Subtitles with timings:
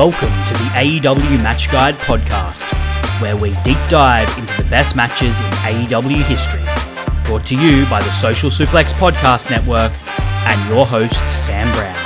[0.00, 2.64] Welcome to the AEW Match Guide podcast,
[3.20, 6.64] where we deep dive into the best matches in AEW history.
[7.24, 9.92] Brought to you by the Social Suplex Podcast Network
[10.48, 11.96] and your host, Sam Brown.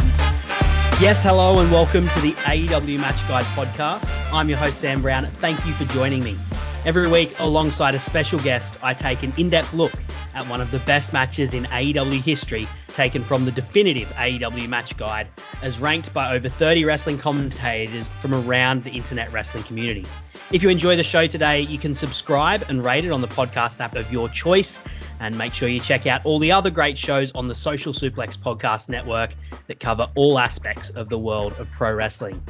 [1.00, 4.20] Yes, hello, and welcome to the AEW Match Guide podcast.
[4.32, 5.24] I'm your host, Sam Brown.
[5.24, 6.36] Thank you for joining me.
[6.84, 9.92] Every week, alongside a special guest, I take an in depth look
[10.34, 14.96] at one of the best matches in AEW history, taken from the definitive AEW match
[14.96, 15.28] guide,
[15.62, 20.06] as ranked by over 30 wrestling commentators from around the internet wrestling community.
[20.52, 23.80] If you enjoy the show today, you can subscribe and rate it on the podcast
[23.80, 24.80] app of your choice.
[25.18, 28.36] And make sure you check out all the other great shows on the Social Suplex
[28.36, 29.34] Podcast Network
[29.68, 32.42] that cover all aspects of the world of pro wrestling.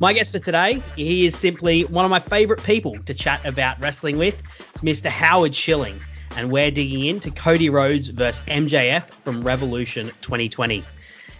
[0.00, 3.80] My guest for today, he is simply one of my favorite people to chat about
[3.80, 4.42] wrestling with.
[4.70, 5.10] It's Mr.
[5.10, 6.00] Howard Schilling
[6.38, 10.84] and we're digging into Cody Rhodes versus MJF from Revolution 2020.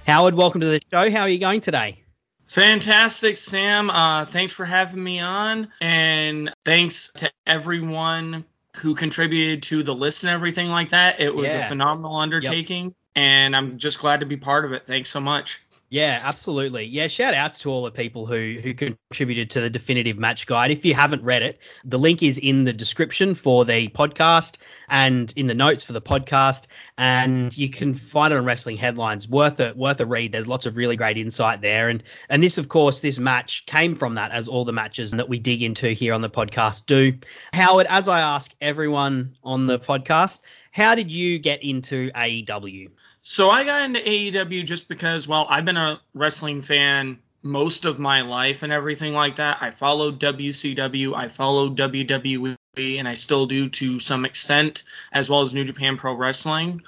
[0.09, 1.09] Howard, welcome to the show.
[1.09, 2.03] How are you going today?
[2.47, 3.91] Fantastic, Sam.
[3.91, 8.45] Uh, thanks for having me on, and thanks to everyone
[8.77, 11.20] who contributed to the list and everything like that.
[11.20, 11.67] It was yeah.
[11.67, 12.95] a phenomenal undertaking, yep.
[13.14, 14.84] and I'm just glad to be part of it.
[14.84, 15.62] Thanks so much.
[15.91, 16.84] Yeah, absolutely.
[16.84, 20.70] Yeah, shout outs to all the people who who contributed to the definitive match guide.
[20.70, 24.58] If you haven't read it, the link is in the description for the podcast
[24.91, 26.67] and in the notes for the podcast,
[26.98, 29.30] and you can find it on Wrestling Headlines.
[29.30, 30.30] Worth a worth a read.
[30.30, 33.95] There's lots of really great insight there, and and this, of course, this match came
[33.95, 37.14] from that, as all the matches that we dig into here on the podcast do.
[37.55, 42.91] Howard, as I ask everyone on the podcast, how did you get into AEW?
[43.31, 47.98] So I got into AEW just because, well, I've been a wrestling fan most of
[47.98, 49.59] my life and everything like that.
[49.61, 55.43] I followed WCW, I followed WWE, and I still do to some extent, as well
[55.43, 56.81] as New Japan Pro Wrestling.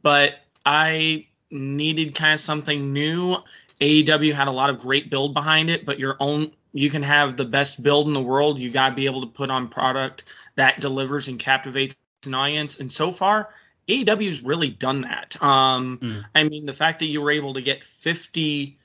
[0.00, 3.38] But I needed kind of something new.
[3.80, 7.36] AEW had a lot of great build behind it, but your own you can have
[7.36, 8.60] the best build in the world.
[8.60, 10.22] You got to be able to put on product
[10.54, 12.78] that delivers and captivates an audience.
[12.78, 13.52] And so far,
[13.88, 15.40] AEW's really done that.
[15.42, 16.24] Um, mm.
[16.34, 18.78] I mean, the fact that you were able to get 50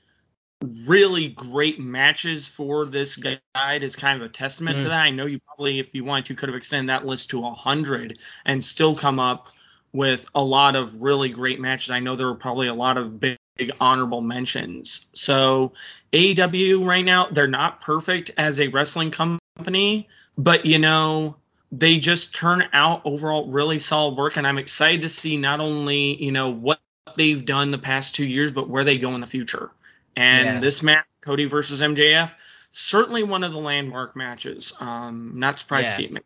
[0.86, 4.82] really great matches for this guide is kind of a testament mm.
[4.82, 5.00] to that.
[5.00, 8.18] I know you probably, if you wanted to, could have extended that list to 100
[8.44, 9.50] and still come up
[9.92, 11.90] with a lot of really great matches.
[11.90, 15.06] I know there were probably a lot of big, big honorable mentions.
[15.12, 15.72] So
[16.12, 21.36] AEW right now, they're not perfect as a wrestling company, but you know,
[21.78, 26.22] they just turn out overall really solid work, and I'm excited to see not only
[26.22, 26.80] you know what
[27.16, 29.70] they've done the past two years, but where they go in the future.
[30.16, 30.60] And yeah.
[30.60, 32.32] this match, Cody versus MJF,
[32.72, 34.72] certainly one of the landmark matches.
[34.78, 35.90] Um, not surprised yeah.
[35.90, 36.24] to see it make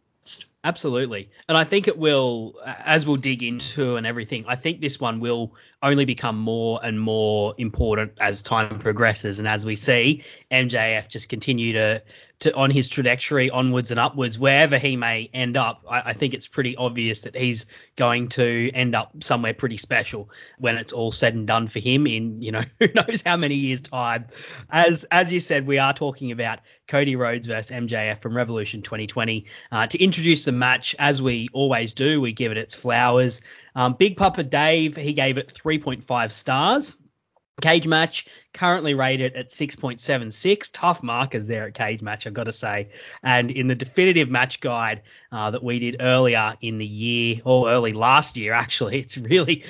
[0.65, 1.31] Absolutely.
[1.49, 5.21] And I think it will, as we'll dig into and everything, I think this one
[5.21, 9.39] will only become more and more important as time progresses.
[9.39, 12.03] And as we see MJF just continue to
[12.41, 16.34] to on his trajectory onwards and upwards, wherever he may end up, I, I, think
[16.34, 17.66] it's pretty obvious that he's
[17.97, 22.06] going to end up somewhere pretty special when it's all said and done for him
[22.06, 24.26] in you know who knows how many years time.
[24.71, 29.47] As as you said, we are talking about Cody Rhodes versus MJF from Revolution 2020.
[29.72, 33.43] Uh, to introduce the match, as we always do, we give it its flowers.
[33.75, 36.97] Um, Big Papa Dave, he gave it 3.5 stars.
[37.60, 38.28] Cagematch
[38.59, 40.71] currently rated at 6.76.
[40.73, 42.89] Tough markers there at Cagematch, I've got to say.
[43.23, 47.71] And in the definitive match guide uh, that we did earlier in the year, or
[47.71, 49.65] early last year, actually, it's really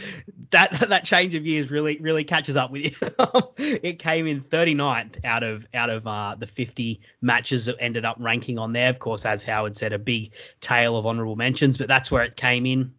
[0.51, 3.09] that that change of years really really catches up with you.
[3.59, 8.17] it came in 39th out of out of uh, the 50 matches that ended up
[8.19, 8.89] ranking on there.
[8.89, 10.33] Of course, as Howard said, a big
[10.63, 12.95] tail of honourable mentions, but that's where it came in.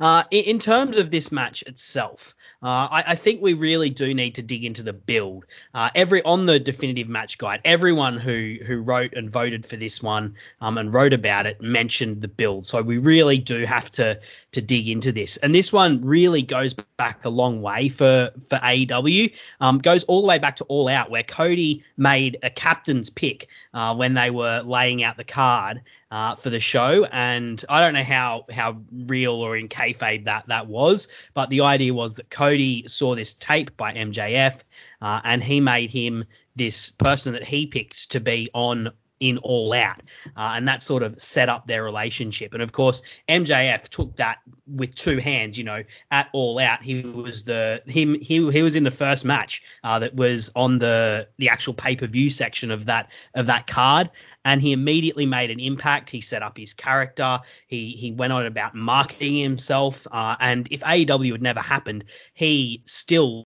[0.00, 4.36] Uh, in terms of this match itself, uh, I, I, think we really do need
[4.36, 5.44] to dig into the build.
[5.74, 10.02] Uh, every on the definitive match guide, everyone who who wrote and voted for this
[10.02, 12.64] one um, and wrote about it mentioned the build.
[12.64, 14.20] So we really do have to
[14.54, 15.36] to dig into this.
[15.36, 19.32] And this one really goes back a long way for for AEW.
[19.60, 23.48] Um, goes all the way back to All Out, where Cody made a captain's pick
[23.72, 27.04] uh, when they were laying out the card uh, for the show.
[27.04, 31.62] And I don't know how how real or in kayfabe that that was, but the
[31.62, 34.62] idea was that Cody saw this tape by MJF,
[35.00, 36.24] uh, and he made him
[36.56, 38.90] this person that he picked to be on
[39.20, 40.02] in All Out,
[40.36, 42.54] uh, and that sort of set up their relationship.
[42.54, 45.56] And of course, MJF took that with two hands.
[45.56, 49.24] You know, at All Out, he was the him he he was in the first
[49.24, 53.46] match uh, that was on the the actual pay per view section of that of
[53.46, 54.10] that card,
[54.44, 56.10] and he immediately made an impact.
[56.10, 57.40] He set up his character.
[57.66, 60.06] He he went on about marketing himself.
[60.10, 63.44] Uh, and if AEW had never happened, he still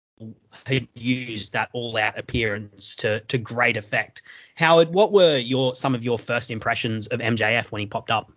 [0.66, 4.22] had used that all-out appearance to to great effect.
[4.54, 8.30] Howard, what were your some of your first impressions of MJF when he popped up?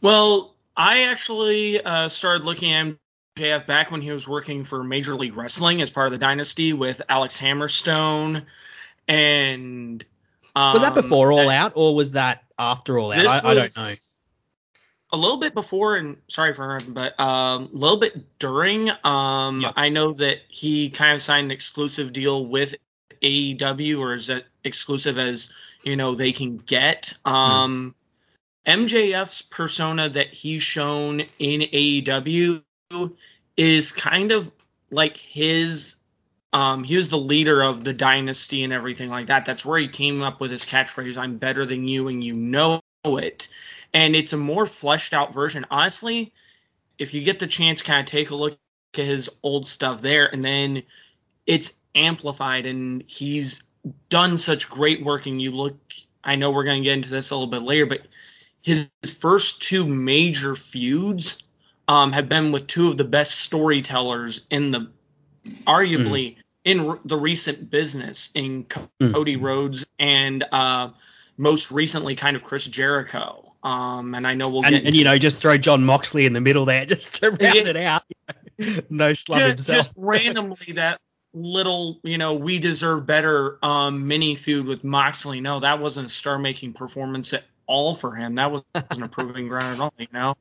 [0.00, 2.96] Well, I actually uh, started looking at
[3.36, 6.72] MJF back when he was working for Major League Wrestling as part of the Dynasty
[6.72, 8.44] with Alex Hammerstone,
[9.08, 10.04] and
[10.54, 13.26] um, was that before All Out or was that after All Out?
[13.26, 13.92] I, I, don't know.
[15.12, 18.90] A little bit before, and sorry for him, but um, a little bit during.
[19.04, 19.66] Um.
[19.76, 22.74] I know that he kind of signed an exclusive deal with
[23.22, 27.12] AEW, or is that exclusive as you know they can get?
[27.24, 27.94] Um,
[28.66, 28.82] hmm.
[28.84, 32.62] MJF's persona that he's shown in AEW
[33.56, 34.50] is kind of
[34.90, 35.96] like his
[36.52, 39.46] um, he was the leader of the dynasty and everything like that.
[39.46, 42.80] That's where he came up with his catchphrase, I'm better than you and you know
[43.04, 43.48] it.
[43.94, 45.66] And it's a more fleshed out version.
[45.70, 46.32] Honestly,
[46.98, 48.58] if you get the chance, kind of take a look
[48.94, 50.82] at his old stuff there, and then
[51.46, 53.62] it's amplified and he's
[54.08, 55.26] done such great work.
[55.26, 55.76] And you look,
[56.22, 58.00] I know we're going to get into this a little bit later, but
[58.62, 58.86] his
[59.18, 61.42] first two major feuds
[61.88, 64.90] um, have been with two of the best storytellers in the
[65.66, 66.36] arguably mm.
[66.64, 69.12] in the recent business in mm.
[69.12, 70.90] Cody Rhodes and uh,
[71.36, 73.52] most recently kind of Chris Jericho.
[73.62, 76.32] Um, and I know we'll and, get and you know just throw Jon Moxley in
[76.32, 77.68] the middle there just to round yeah.
[77.68, 78.02] it out.
[78.90, 79.78] no schlub just, himself.
[79.78, 81.00] Just randomly that
[81.34, 85.40] little you know we deserve better um, mini feud with Moxley.
[85.40, 88.34] No, that wasn't a star making performance at all for him.
[88.34, 88.66] That wasn't
[89.04, 89.94] a proving ground at all.
[89.98, 90.34] You know.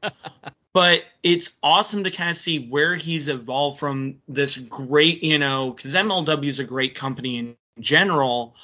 [0.73, 5.71] but it's awesome to kind of see where he's evolved from this great, you know,
[5.71, 8.55] because MLW is a great company in general,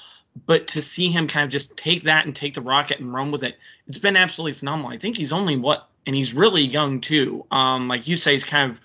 [0.45, 3.31] but to see him kind of just take that and take the rocket and run
[3.31, 3.57] with it,
[3.87, 4.91] it's been absolutely phenomenal.
[4.91, 7.45] I think he's only what, and he's really young too.
[7.51, 8.79] Um, like you say, he's kind of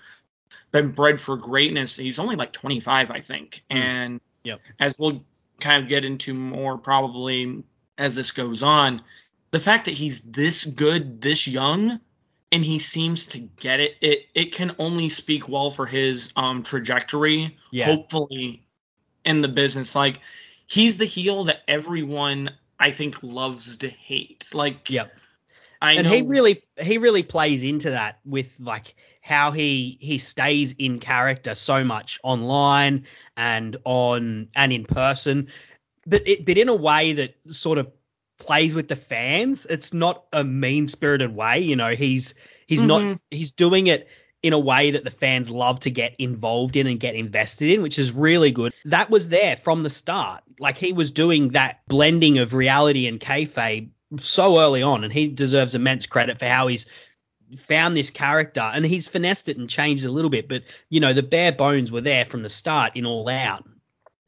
[0.71, 1.95] been bred for greatness.
[1.95, 3.77] He's only like 25, I think, mm.
[3.77, 4.61] and yep.
[4.79, 5.23] as we'll
[5.59, 7.63] kind of get into more probably
[7.97, 9.01] as this goes on,
[9.51, 11.99] the fact that he's this good this young
[12.51, 13.95] and he seems to get it.
[14.01, 17.57] It it can only speak well for his um trajectory.
[17.71, 17.85] Yeah.
[17.85, 18.65] Hopefully,
[19.25, 20.19] in the business, like
[20.73, 22.49] he's the heel that everyone
[22.79, 24.49] I think loves to hate.
[24.53, 25.15] Like, yep.
[25.79, 30.17] I and know, he really he really plays into that with like how he he
[30.17, 33.05] stays in character so much online
[33.37, 35.49] and on and in person,
[36.07, 37.91] but it but in a way that sort of
[38.39, 39.65] plays with the fans.
[39.65, 41.59] It's not a mean spirited way.
[41.59, 42.33] You know, he's
[42.65, 42.87] he's mm-hmm.
[42.87, 44.07] not he's doing it
[44.43, 47.81] in a way that the fans love to get involved in and get invested in,
[47.81, 48.73] which is really good.
[48.85, 50.43] That was there from the start.
[50.59, 55.27] Like he was doing that blending of reality and kayfabe so early on, and he
[55.29, 56.85] deserves immense credit for how he's
[57.57, 60.49] found this character and he's finessed it and changed a little bit.
[60.49, 63.65] But you know, the bare bones were there from the start in All Out,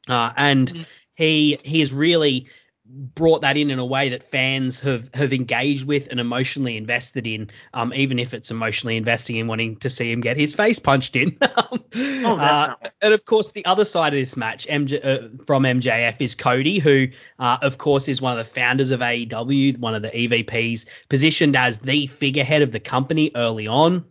[0.08, 0.82] uh, and mm-hmm.
[1.14, 2.48] he he is really
[2.88, 7.26] brought that in in a way that fans have have engaged with and emotionally invested
[7.26, 10.78] in, um, even if it's emotionally investing in wanting to see him get his face
[10.78, 11.36] punched in.
[11.42, 16.20] oh, uh, and of course, the other side of this match MJ, uh, from MJF
[16.20, 20.02] is Cody, who, uh, of course, is one of the founders of AEW, one of
[20.02, 24.04] the EVPs, positioned as the figurehead of the company early on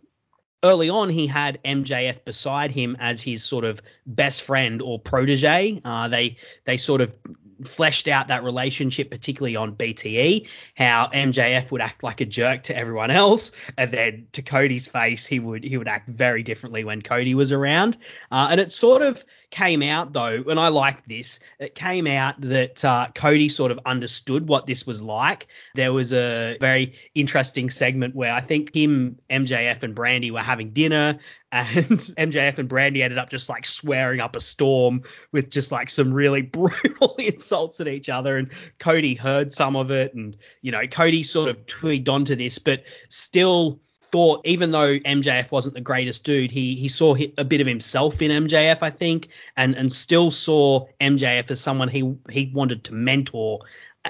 [0.64, 5.80] early on he had MJF beside him as his sort of best friend or protege.
[5.84, 7.16] Uh, they they sort of
[7.64, 12.76] fleshed out that relationship, particularly on BTE, how MJF would act like a jerk to
[12.76, 17.02] everyone else, and then to Cody's face, he would he would act very differently when
[17.02, 17.96] Cody was around.
[18.30, 19.24] Uh, and it sort of
[19.56, 21.40] came out though, and I like this.
[21.58, 25.46] It came out that uh, Cody sort of understood what this was like.
[25.74, 30.72] There was a very interesting segment where I think him, MJF, and Brandi were having
[30.72, 31.20] dinner,
[31.52, 35.88] and MJF and Brandi ended up just like swearing up a storm with just like
[35.88, 38.36] some really brutal insults at each other.
[38.36, 42.58] And Cody heard some of it, and you know, Cody sort of twigged onto this,
[42.58, 47.60] but still thought even though MJF wasn't the greatest dude, he he saw a bit
[47.60, 52.50] of himself in MJF, I think, and and still saw MJF as someone he he
[52.54, 53.60] wanted to mentor,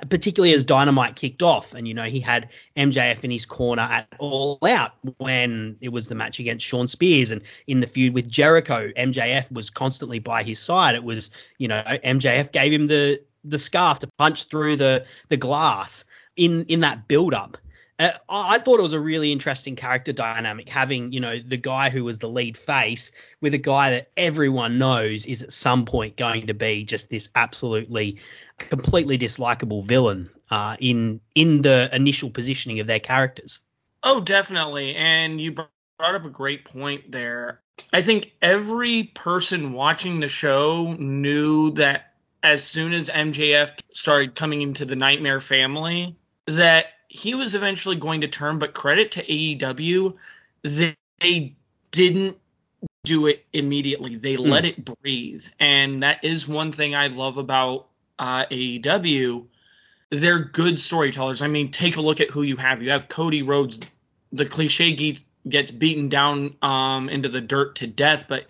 [0.08, 4.08] particularly as Dynamite kicked off, and you know he had MJF in his corner at
[4.18, 8.28] All Out when it was the match against Shawn Spears, and in the feud with
[8.28, 10.94] Jericho, MJF was constantly by his side.
[10.94, 15.36] It was you know MJF gave him the the scarf to punch through the the
[15.36, 16.04] glass.
[16.36, 17.65] In in that build up uh,
[17.98, 22.04] I thought it was a really interesting character dynamic having, you know, the guy who
[22.04, 23.10] was the lead face
[23.40, 27.30] with a guy that everyone knows is at some point going to be just this
[27.34, 28.18] absolutely,
[28.58, 33.60] completely dislikable villain uh, in in the initial positioning of their characters.
[34.02, 34.94] Oh, definitely.
[34.94, 37.60] And you brought up a great point there.
[37.92, 42.12] I think every person watching the show knew that
[42.42, 48.20] as soon as MJF started coming into the Nightmare family, that he was eventually going
[48.20, 48.58] to turn.
[48.58, 50.14] But credit to AEW,
[50.62, 51.54] they, they
[51.90, 52.38] didn't
[53.04, 54.16] do it immediately.
[54.16, 54.48] They mm.
[54.48, 57.86] let it breathe, and that is one thing I love about
[58.18, 59.46] uh, AEW.
[60.10, 61.42] They're good storytellers.
[61.42, 62.82] I mean, take a look at who you have.
[62.82, 63.80] You have Cody Rhodes.
[64.32, 68.46] The cliche gets gets beaten down um, into the dirt to death, but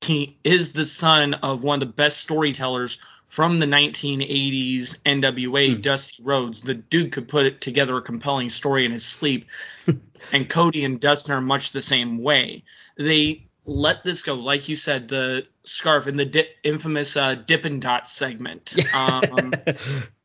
[0.00, 2.98] he is the son of one of the best storytellers
[3.30, 5.80] from the 1980s NWA, hmm.
[5.80, 6.60] Dusty Rhodes.
[6.60, 9.46] The dude could put together a compelling story in his sleep,
[10.32, 12.64] and Cody and Dustin are much the same way.
[12.98, 17.78] They let this go, like you said, the scarf and the di- infamous uh, Dippin'
[17.78, 19.54] Dot segment, um,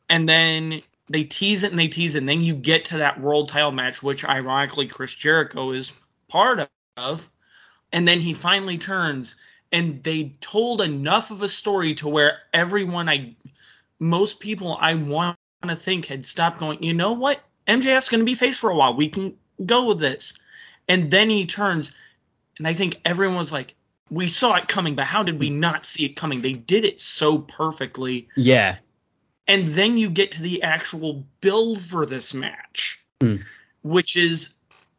[0.10, 3.22] and then they tease it and they tease it, and then you get to that
[3.22, 5.94] world title match, which ironically Chris Jericho is
[6.28, 7.32] part of,
[7.94, 9.36] and then he finally turns
[9.76, 13.36] and they told enough of a story to where everyone I
[14.00, 17.42] most people I want to think had stopped going, you know what?
[17.68, 18.96] MJF's going to be face for a while.
[18.96, 20.36] We can go with this.
[20.88, 21.94] And then he turns
[22.58, 23.76] and I think everyone was like,
[24.10, 26.42] we saw it coming, but how did we not see it coming?
[26.42, 28.30] They did it so perfectly.
[28.38, 28.78] Yeah.
[29.46, 33.44] And then you get to the actual build for this match, mm.
[33.84, 34.54] which is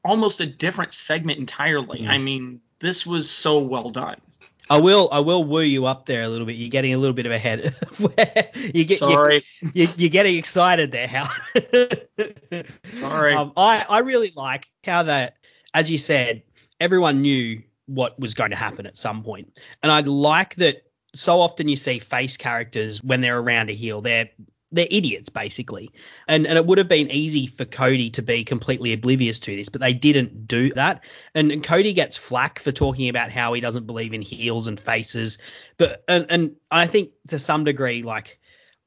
[0.05, 2.01] almost a different segment entirely.
[2.01, 2.09] Mm.
[2.09, 4.21] I mean, this was so well done.
[4.69, 6.57] I will I will woo you up there a little bit.
[6.57, 7.75] You're getting a little bit of ahead.
[8.75, 9.45] you get Sorry.
[9.75, 11.31] You, are getting excited there, Hal.
[13.01, 13.35] Sorry.
[13.35, 15.37] Um, I I really like how that,
[15.73, 16.43] as you said,
[16.81, 20.83] everyone knew what was going to happen at some point, and I like that.
[21.15, 24.31] So often you see face characters when they're around a heel, they're
[24.73, 25.91] they're idiots basically.
[26.27, 29.69] And and it would have been easy for Cody to be completely oblivious to this,
[29.69, 31.05] but they didn't do that.
[31.35, 34.79] And, and Cody gets flack for talking about how he doesn't believe in heels and
[34.79, 35.39] faces.
[35.79, 38.39] But and, and I think to some degree, like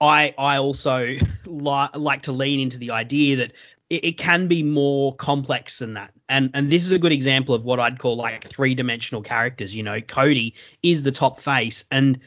[0.02, 3.54] I I also li- like to lean into the idea that
[3.90, 6.14] it, it can be more complex than that.
[6.28, 9.74] And and this is a good example of what I'd call like three dimensional characters.
[9.74, 12.20] You know, Cody is the top face and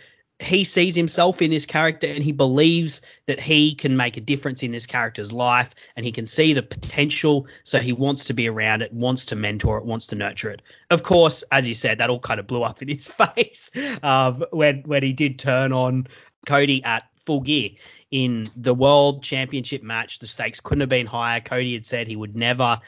[0.42, 4.62] he sees himself in this character and he believes that he can make a difference
[4.62, 7.46] in this character's life and he can see the potential.
[7.64, 10.62] So he wants to be around it wants to mentor it wants to nurture it.
[10.90, 13.70] Of course as you said that all kind of blew up in his face
[14.02, 16.08] uh, when when he did turn on
[16.46, 17.70] cody at full gear.
[18.10, 21.40] In the world championship match the stakes couldn't have been higher.
[21.40, 22.80] Cody had said he would never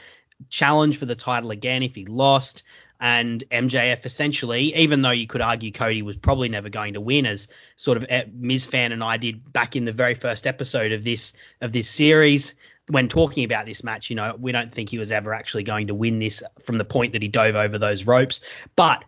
[0.48, 2.64] challenge for the title again if he lost
[3.00, 7.26] and MJF essentially, even though you could argue Cody was probably never going to win,
[7.26, 11.04] as sort of Miz fan and I did back in the very first episode of
[11.04, 12.54] this of this series,
[12.88, 15.88] when talking about this match, you know, we don't think he was ever actually going
[15.88, 18.40] to win this from the point that he dove over those ropes,
[18.76, 19.04] but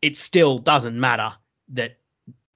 [0.00, 1.32] it still doesn't matter
[1.70, 1.98] that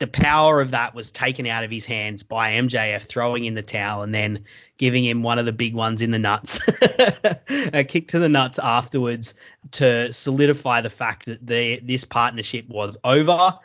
[0.00, 3.62] the power of that was taken out of his hands by MJF throwing in the
[3.62, 4.46] towel and then
[4.78, 6.58] giving him one of the big ones in the nuts,
[7.74, 9.34] a kick to the nuts afterwards
[9.72, 13.58] to solidify the fact that the this partnership was over.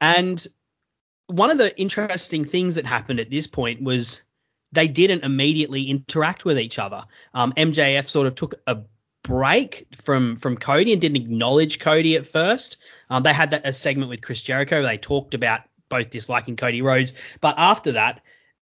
[0.00, 0.44] And
[1.28, 4.22] one of the interesting things that happened at this point was
[4.72, 7.04] they didn't immediately interact with each other.
[7.32, 8.78] Um, MJF sort of took a
[9.22, 12.78] break from from Cody and didn't acknowledge Cody at first.
[13.10, 14.82] Um, they had that a segment with Chris Jericho.
[14.82, 18.22] They talked about both disliking Cody Rhodes, but after that,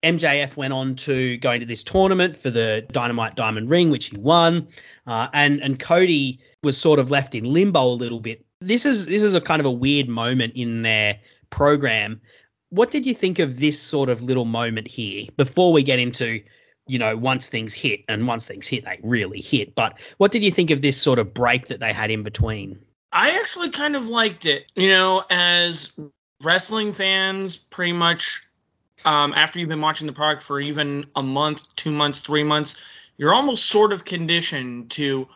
[0.03, 4.19] MJF went on to go into this tournament for the Dynamite Diamond Ring, which he
[4.19, 4.69] won,
[5.07, 8.45] uh, and and Cody was sort of left in limbo a little bit.
[8.61, 12.21] This is this is a kind of a weird moment in their program.
[12.69, 16.43] What did you think of this sort of little moment here before we get into
[16.87, 19.75] you know, once things hit, and once things hit, they really hit.
[19.75, 22.85] But what did you think of this sort of break that they had in between?
[23.14, 24.66] I actually kind of liked it.
[24.75, 25.92] You know, as
[26.42, 28.42] wrestling fans, pretty much
[29.04, 32.75] um, after you've been watching the product for even a month, two months, three months,
[33.16, 35.28] you're almost sort of conditioned to,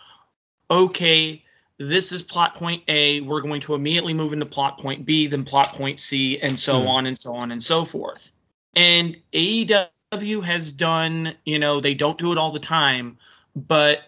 [0.69, 1.45] okay,
[1.79, 3.21] this is plot point A.
[3.21, 6.81] We're going to immediately move into plot point B, then plot point C, and so
[6.81, 6.89] hmm.
[6.89, 8.33] on and so on and so forth.
[8.75, 13.19] And AEW has done, you know, they don't do it all the time,
[13.55, 14.01] but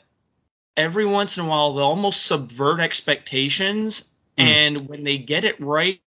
[0.81, 4.09] every once in a while they'll almost subvert expectations.
[4.39, 4.45] Hmm.
[4.45, 6.01] And when they get it right,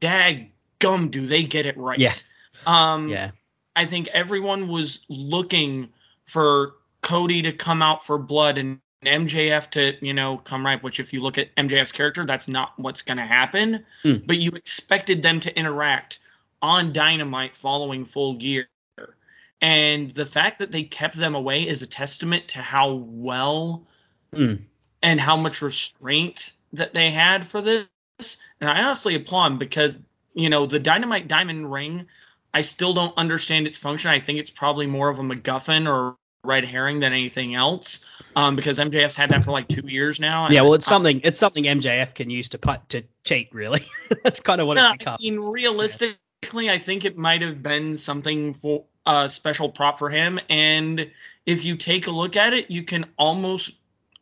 [0.00, 1.98] dag gum do they get it right.
[1.98, 2.14] Yeah.
[2.66, 3.30] Um, yeah.
[3.76, 5.90] I think everyone was looking
[6.26, 11.00] for Cody to come out for blood and MJF to, you know, come right, which
[11.00, 13.84] if you look at MJF's character, that's not what's going to happen.
[14.04, 14.26] Mm.
[14.26, 16.20] But you expected them to interact
[16.62, 18.68] on Dynamite following full gear.
[19.60, 23.86] And the fact that they kept them away is a testament to how well
[24.32, 24.60] mm.
[25.02, 27.86] and how much restraint that they had for this,
[28.60, 29.98] and I honestly applaud because
[30.34, 32.06] you know the Dynamite Diamond ring.
[32.52, 34.12] I still don't understand its function.
[34.12, 38.04] I think it's probably more of a MacGuffin or red herring than anything else.
[38.36, 40.48] Um, because MJF's had that for like two years now.
[40.50, 43.52] Yeah, well, it's something it's something MJF can use to put to cheat.
[43.52, 43.80] Really,
[44.24, 45.16] that's kind of what no, it's become.
[45.20, 46.18] I mean, realistically,
[46.54, 50.40] I think it might have been something for a special prop for him.
[50.48, 51.10] And
[51.44, 53.74] if you take a look at it, you can almost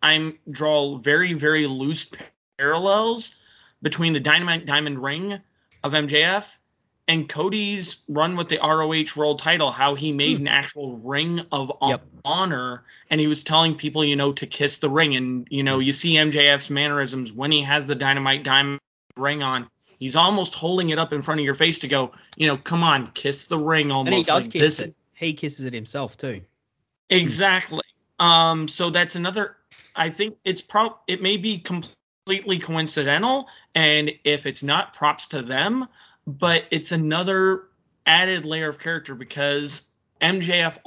[0.02, 2.10] I'm draw very very loose
[2.58, 3.36] parallels
[3.82, 5.38] between the Dynamite Diamond Ring
[5.84, 6.50] of MJF
[7.08, 10.46] and Cody's run with the ROH World Title, how he made hmm.
[10.46, 12.02] an actual ring of yep.
[12.24, 15.78] honor, and he was telling people, you know, to kiss the ring, and you know,
[15.78, 18.80] you see MJF's mannerisms when he has the Dynamite Diamond
[19.16, 19.68] ring on.
[20.02, 22.82] He's almost holding it up in front of your face to go, you know, come
[22.82, 23.90] on, kiss the ring.
[23.92, 24.88] Almost and he does like, kiss it.
[24.88, 26.42] Is, he kisses it himself too.
[27.10, 27.82] Exactly.
[28.18, 29.56] Um, so that's another.
[29.94, 30.96] I think it's pro.
[31.06, 35.88] It may be completely coincidental, and if it's not, props to them
[36.26, 37.64] but it's another
[38.06, 39.82] added layer of character because
[40.20, 40.78] MJF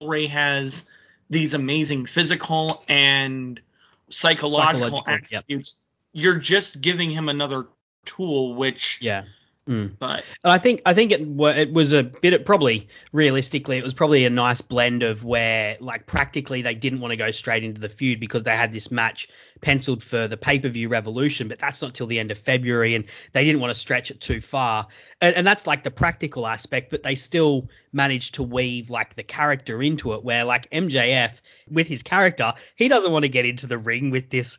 [0.00, 0.88] already has
[1.30, 3.60] these amazing physical and
[4.08, 5.76] psychological, psychological attributes.
[5.76, 6.22] Yep.
[6.24, 7.66] You're just giving him another
[8.04, 9.24] tool, which yeah.
[9.68, 9.96] Mm.
[9.96, 14.24] But I think I think it it was a bit probably realistically it was probably
[14.24, 17.88] a nice blend of where like practically they didn't want to go straight into the
[17.88, 19.28] feud because they had this match
[19.60, 22.96] penciled for the pay per view Revolution, but that's not till the end of February
[22.96, 23.04] and
[23.34, 24.88] they didn't want to stretch it too far.
[25.20, 29.22] And, and that's like the practical aspect, but they still managed to weave like the
[29.22, 31.40] character into it where like MJF
[31.70, 34.58] with his character he doesn't want to get into the ring with this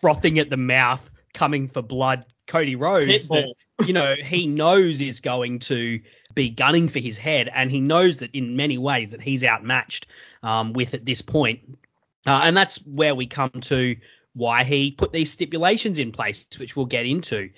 [0.00, 3.54] frothing at the mouth coming for blood Cody Rhodes that,
[3.86, 6.00] you know, he knows is going to
[6.34, 10.06] be gunning for his head, and he knows that in many ways that he's outmatched
[10.42, 11.78] um, with at this point.
[12.26, 13.96] Uh, and that's where we come to
[14.34, 17.50] why he put these stipulations in place, which we'll get into.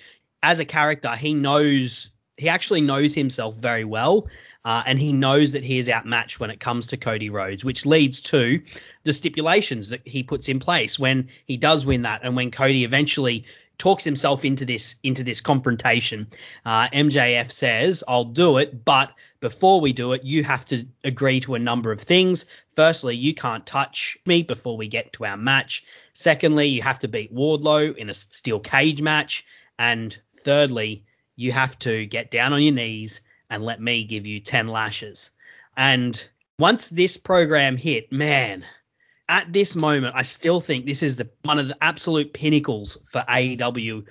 [0.43, 4.27] As a character, he knows he actually knows himself very well.
[4.63, 7.83] Uh, and he knows that he is outmatched when it comes to Cody Rhodes, which
[7.83, 8.61] leads to
[9.03, 12.83] the stipulations that he puts in place when he does win that, and when Cody
[12.83, 13.45] eventually
[13.81, 16.27] talks himself into this into this confrontation.
[16.63, 21.39] Uh, MJF says, "I'll do it, but before we do it, you have to agree
[21.39, 22.45] to a number of things.
[22.75, 25.83] Firstly, you can't touch me before we get to our match.
[26.13, 29.43] Secondly, you have to beat Wardlow in a steel cage match,
[29.79, 31.03] and thirdly,
[31.35, 35.31] you have to get down on your knees and let me give you 10 lashes."
[35.75, 36.23] And
[36.59, 38.63] once this program hit, man,
[39.31, 43.21] at this moment, I still think this is the one of the absolute pinnacles for
[43.21, 44.05] AEW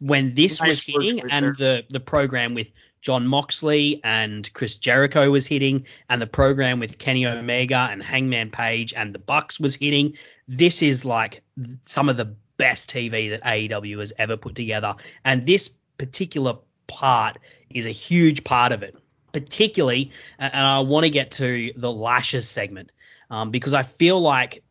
[0.00, 5.30] when this nice was hitting and the the program with Jon Moxley and Chris Jericho
[5.30, 9.74] was hitting and the program with Kenny Omega and Hangman Page and the Bucks was
[9.74, 10.16] hitting.
[10.48, 11.42] This is like
[11.84, 14.94] some of the best TV that AEW has ever put together.
[15.24, 18.96] And this particular part is a huge part of it.
[19.32, 22.92] Particularly, and I want to get to the lashes segment
[23.32, 24.62] um, because I feel like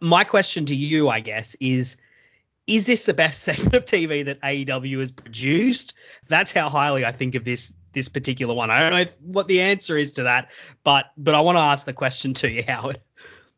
[0.00, 1.96] my question to you, I guess, is
[2.66, 5.94] is this the best segment of TV that AEW has produced?
[6.28, 8.70] That's how highly I think of this this particular one.
[8.70, 10.50] I don't know if, what the answer is to that,
[10.84, 13.00] but but I want to ask the question to you, Howard.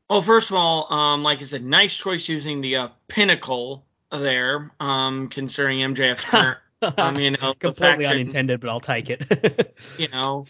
[0.09, 4.71] Well, first of all, um, like I said, nice choice using the uh, pinnacle there,
[4.79, 6.59] um, considering MJF's current.
[6.99, 9.75] um, you know, completely unintended, but I'll take it.
[9.99, 10.45] you know,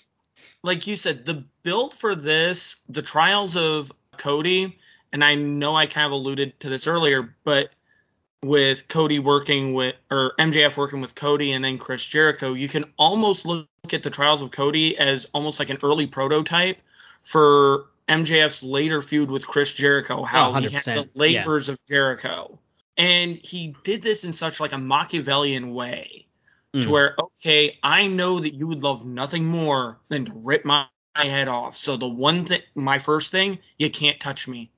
[0.67, 4.79] like you said, the build for this, the trials of Cody
[5.13, 7.71] and I know I kind of alluded to this earlier, but
[8.43, 12.85] with Cody working with or MJF working with Cody and then Chris Jericho, you can
[12.99, 16.79] almost look at the trials of Cody as almost like an early prototype
[17.23, 21.73] for MJF's later feud with Chris Jericho, how oh, he had the labors yeah.
[21.73, 22.59] of Jericho.
[22.99, 26.26] And he did this in such like a Machiavellian way
[26.75, 26.83] mm.
[26.83, 30.87] to where, okay, I know that you would love nothing more than to rip my
[31.15, 31.77] head off.
[31.77, 34.71] So the one thing, my first thing, you can't touch me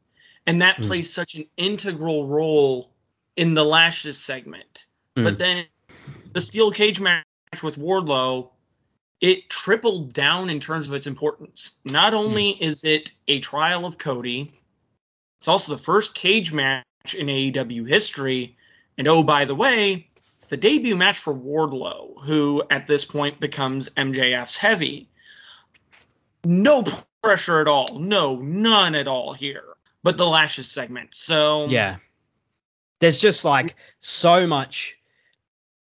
[0.48, 0.87] and that mm.
[0.87, 2.90] plays such an integral role
[3.37, 4.87] in the lashes segment.
[5.14, 5.24] Mm.
[5.24, 5.66] But then
[6.33, 7.24] the steel cage match
[7.62, 8.48] with Wardlow,
[9.20, 11.79] it tripled down in terms of its importance.
[11.85, 12.61] Not only mm.
[12.62, 14.51] is it a trial of Cody,
[15.38, 16.85] it's also the first cage match
[17.16, 18.57] in AEW history.
[18.96, 20.08] And oh, by the way,
[20.48, 25.08] the debut match for Wardlow, who at this point becomes MJF's heavy.
[26.44, 26.84] No
[27.22, 27.98] pressure at all.
[27.98, 29.64] No, none at all here
[30.02, 31.11] but the lashes segment.
[31.14, 31.96] So yeah,
[33.00, 34.96] there's just like so much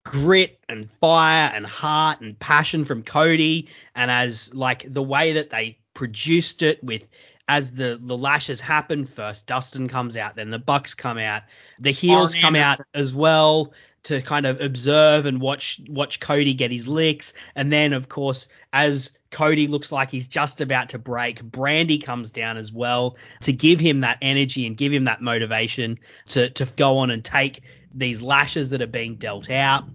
[0.06, 5.50] grit and fire and heart and passion from Cody, and as like the way that
[5.50, 7.10] they produced it with
[7.48, 11.44] as the the lashes happen first dustin comes out then the bucks come out
[11.78, 16.54] the heels Arn come out as well to kind of observe and watch watch cody
[16.54, 21.00] get his licks and then of course as cody looks like he's just about to
[21.00, 25.22] break brandi comes down as well to give him that energy and give him that
[25.22, 27.62] motivation to to go on and take
[27.94, 29.86] these lashes that are being dealt out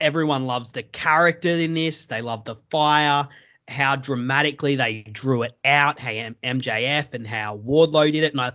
[0.00, 2.06] everyone loves the character in this.
[2.06, 3.28] They love the fire,
[3.68, 8.32] how dramatically they drew it out, how MJF and how Wardlow did it.
[8.32, 8.52] And I,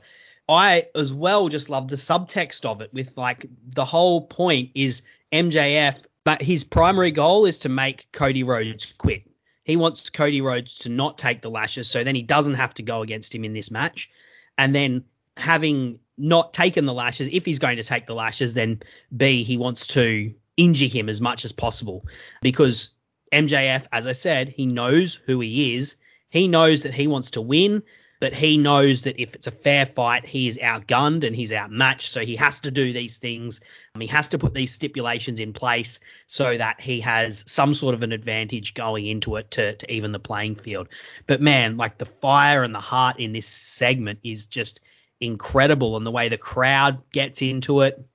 [0.52, 5.02] I as well just love the subtext of it with like the whole point is
[5.32, 9.24] MJF, but his primary goal is to make Cody Rhodes quit.
[9.64, 12.84] He wants Cody Rhodes to not take the lashes so then he doesn't have to
[12.84, 14.10] go against him in this match.
[14.58, 15.06] And then
[15.38, 18.82] having not taken the lashes, if he's going to take the lashes, then
[19.16, 22.06] B, he wants to injure him as much as possible
[22.42, 22.90] because
[23.32, 25.96] MJF, as I said, he knows who he is.
[26.30, 27.84] He knows that he wants to win,
[28.22, 32.12] but he knows that if it's a fair fight, he is outgunned and he's outmatched.
[32.12, 33.62] So he has to do these things.
[33.96, 37.96] Um, he has to put these stipulations in place so that he has some sort
[37.96, 40.88] of an advantage going into it to, to even the playing field.
[41.26, 44.82] But man, like the fire and the heart in this segment is just
[45.20, 48.08] incredible, and the way the crowd gets into it,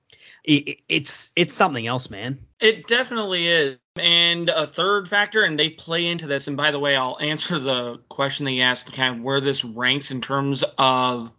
[0.45, 2.39] it it's it's something else, man.
[2.61, 3.77] It definitely is.
[3.99, 6.47] And a third factor, and they play into this.
[6.47, 9.63] And by the way, I'll answer the question that you asked, kind of where this
[9.63, 11.31] ranks in terms of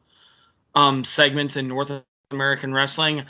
[0.74, 1.90] um, segments in North
[2.30, 3.24] American wrestling.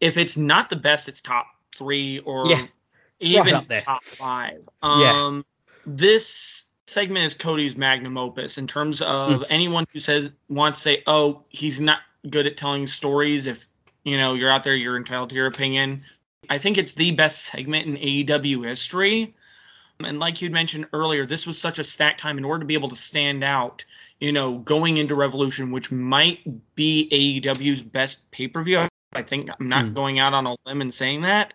[0.00, 2.66] If it's not the best, it's top three or Yeah,
[3.20, 3.82] even there.
[3.82, 4.62] top five.
[4.82, 5.26] Yeah.
[5.26, 5.44] Um,
[5.86, 9.44] This segment is Cody's magnum opus in terms of Hmm.
[9.48, 13.46] anyone who says wants to say, oh, he's not good at telling stories.
[13.46, 13.66] If
[14.04, 16.04] you know you're out there, you're entitled to your opinion.
[16.50, 19.34] I think it's the best segment in AEW history.
[20.04, 22.74] And like you'd mentioned earlier, this was such a stacked time in order to be
[22.74, 23.84] able to stand out,
[24.18, 26.40] you know, going into Revolution, which might
[26.74, 28.88] be AEW's best pay per view.
[29.12, 29.94] I think I'm not Mm.
[29.94, 31.54] going out on a limb and saying that.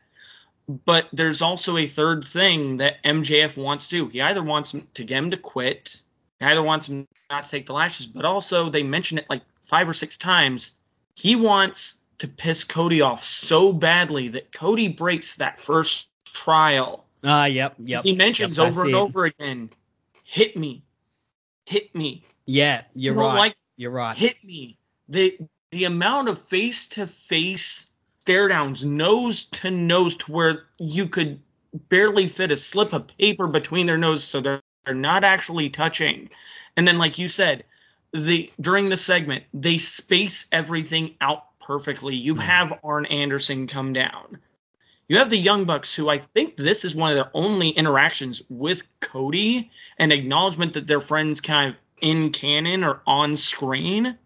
[0.70, 4.08] But there's also a third thing that MJF wants to do.
[4.10, 6.04] He either wants to get him to quit,
[6.40, 9.42] he either wants him not to take the lashes, but also they mention it like
[9.64, 10.72] five or six times.
[11.16, 17.06] He wants to piss Cody off so badly that Cody breaks that first trial.
[17.24, 18.02] Ah, yep, yep.
[18.04, 18.96] He mentions yep, over and it.
[18.96, 19.70] over again,
[20.24, 20.84] hit me,
[21.66, 23.38] hit me, Yeah, you're You right.
[23.38, 24.18] like- you're right.
[24.18, 24.78] hit me.
[25.10, 25.38] The
[25.72, 27.88] the amount of face to face
[28.20, 31.42] stare downs, nose to nose, to where you could
[31.90, 36.30] barely fit a slip of paper between their noses, so they're, they're not actually touching.
[36.76, 37.66] And then, like you said,
[38.14, 42.16] the during the segment they space everything out perfectly.
[42.16, 42.40] You Mhm.
[42.40, 44.40] have Arn Anderson come down.
[45.10, 48.42] You have the Young Bucks, who I think this is one of their only interactions
[48.50, 54.18] with Cody, an acknowledgement that their friends kind of in canon or on screen.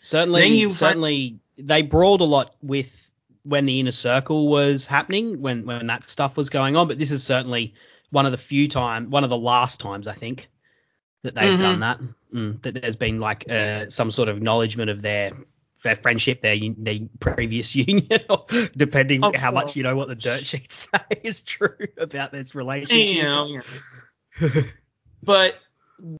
[0.00, 3.10] Certainly, you find- certainly, they brawled a lot with
[3.44, 6.86] when the inner circle was happening, when when that stuff was going on.
[6.88, 7.74] But this is certainly
[8.10, 10.48] one of the few time, one of the last times I think
[11.22, 11.60] that they've Mhm.
[11.60, 12.00] done that.
[12.34, 15.32] Mm, that there's been like uh, some sort of acknowledgement of their
[15.82, 18.18] their friendship, their their previous union,
[18.76, 22.54] depending Of how much you know what the dirt sheets say is true about this
[22.54, 23.16] relationship.
[23.16, 23.60] You know,
[25.22, 25.56] but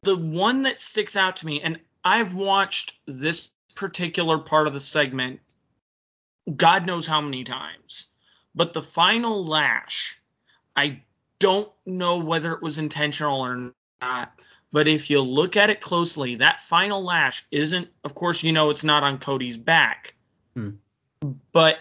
[0.03, 4.81] the one that sticks out to me, and I've watched this particular part of the
[4.81, 5.40] segment,
[6.57, 8.09] God knows how many times,
[8.55, 10.20] but the final lash,
[10.77, 11.01] I
[11.38, 14.33] don't know whether it was intentional or not.
[14.72, 18.70] But if you look at it closely, that final lash isn't, of course, you know
[18.70, 20.14] it's not on Cody's back,
[20.54, 20.70] Hmm.
[21.52, 21.78] but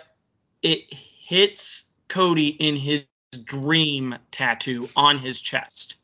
[0.62, 3.06] it hits Cody in his
[3.46, 5.96] dream tattoo on his chest.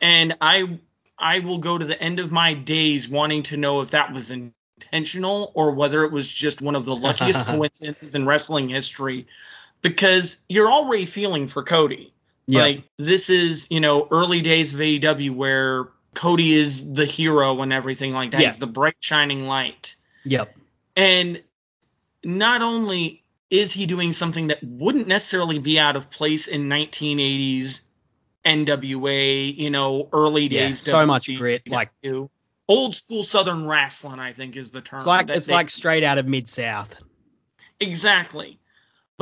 [0.00, 0.78] And I
[1.18, 4.32] I will go to the end of my days wanting to know if that was
[4.32, 9.26] intentional or whether it was just one of the luckiest coincidences in wrestling history
[9.82, 12.12] because you're already feeling for Cody.
[12.46, 12.62] Yeah.
[12.62, 17.72] Like this is, you know, early days of AEW where Cody is the hero and
[17.72, 18.40] everything like that.
[18.40, 18.48] Yeah.
[18.48, 19.96] He's the bright shining light.
[20.24, 20.54] yep.
[20.96, 21.42] And
[22.24, 27.82] not only is he doing something that wouldn't necessarily be out of place in 1980s
[28.44, 30.86] NWA, you know, early days.
[30.86, 30.92] Yeah.
[30.92, 31.68] So much grit.
[31.70, 31.90] Like
[32.68, 34.98] old school Southern wrestling, I think is the term.
[34.98, 37.02] it's like it's they- like straight out of mid South.
[37.80, 38.58] Exactly.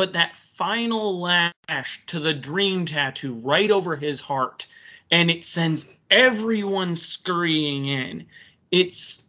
[0.00, 4.66] But that final lash to the dream tattoo right over his heart,
[5.10, 8.24] and it sends everyone scurrying in.
[8.70, 9.22] It's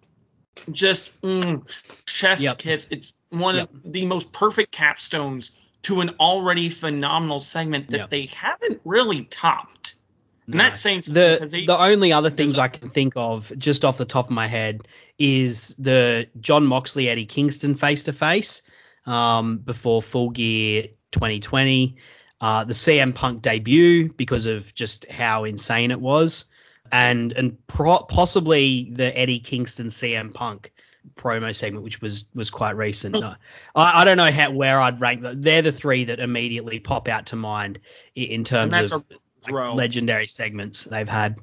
[0.72, 1.62] just mm,
[2.08, 2.58] chef's Yep.
[2.58, 2.88] kiss.
[2.90, 3.70] It's one Yep.
[3.70, 5.50] of the most perfect capstones
[5.82, 8.10] to an already phenomenal segment that Yep.
[8.10, 9.96] they haven't really topped.
[10.48, 14.06] And that seems the the only other things I can think of just off the
[14.06, 14.88] top of my head
[15.20, 18.62] is the Jon Moxley Eddie Kingston face to face
[19.06, 21.96] before Full Gear 2020,
[22.40, 26.46] uh, the CM Punk debut because of just how insane it was,
[26.92, 30.72] and and pro- possibly the Eddie Kingston CM Punk
[31.16, 33.16] promo segment, which was was quite recent.
[33.76, 35.42] I, I don't know how where I'd rank them.
[35.42, 37.80] They're the three that immediately pop out to mind
[38.16, 39.04] in, in terms of
[39.50, 41.40] like, legendary segments they've had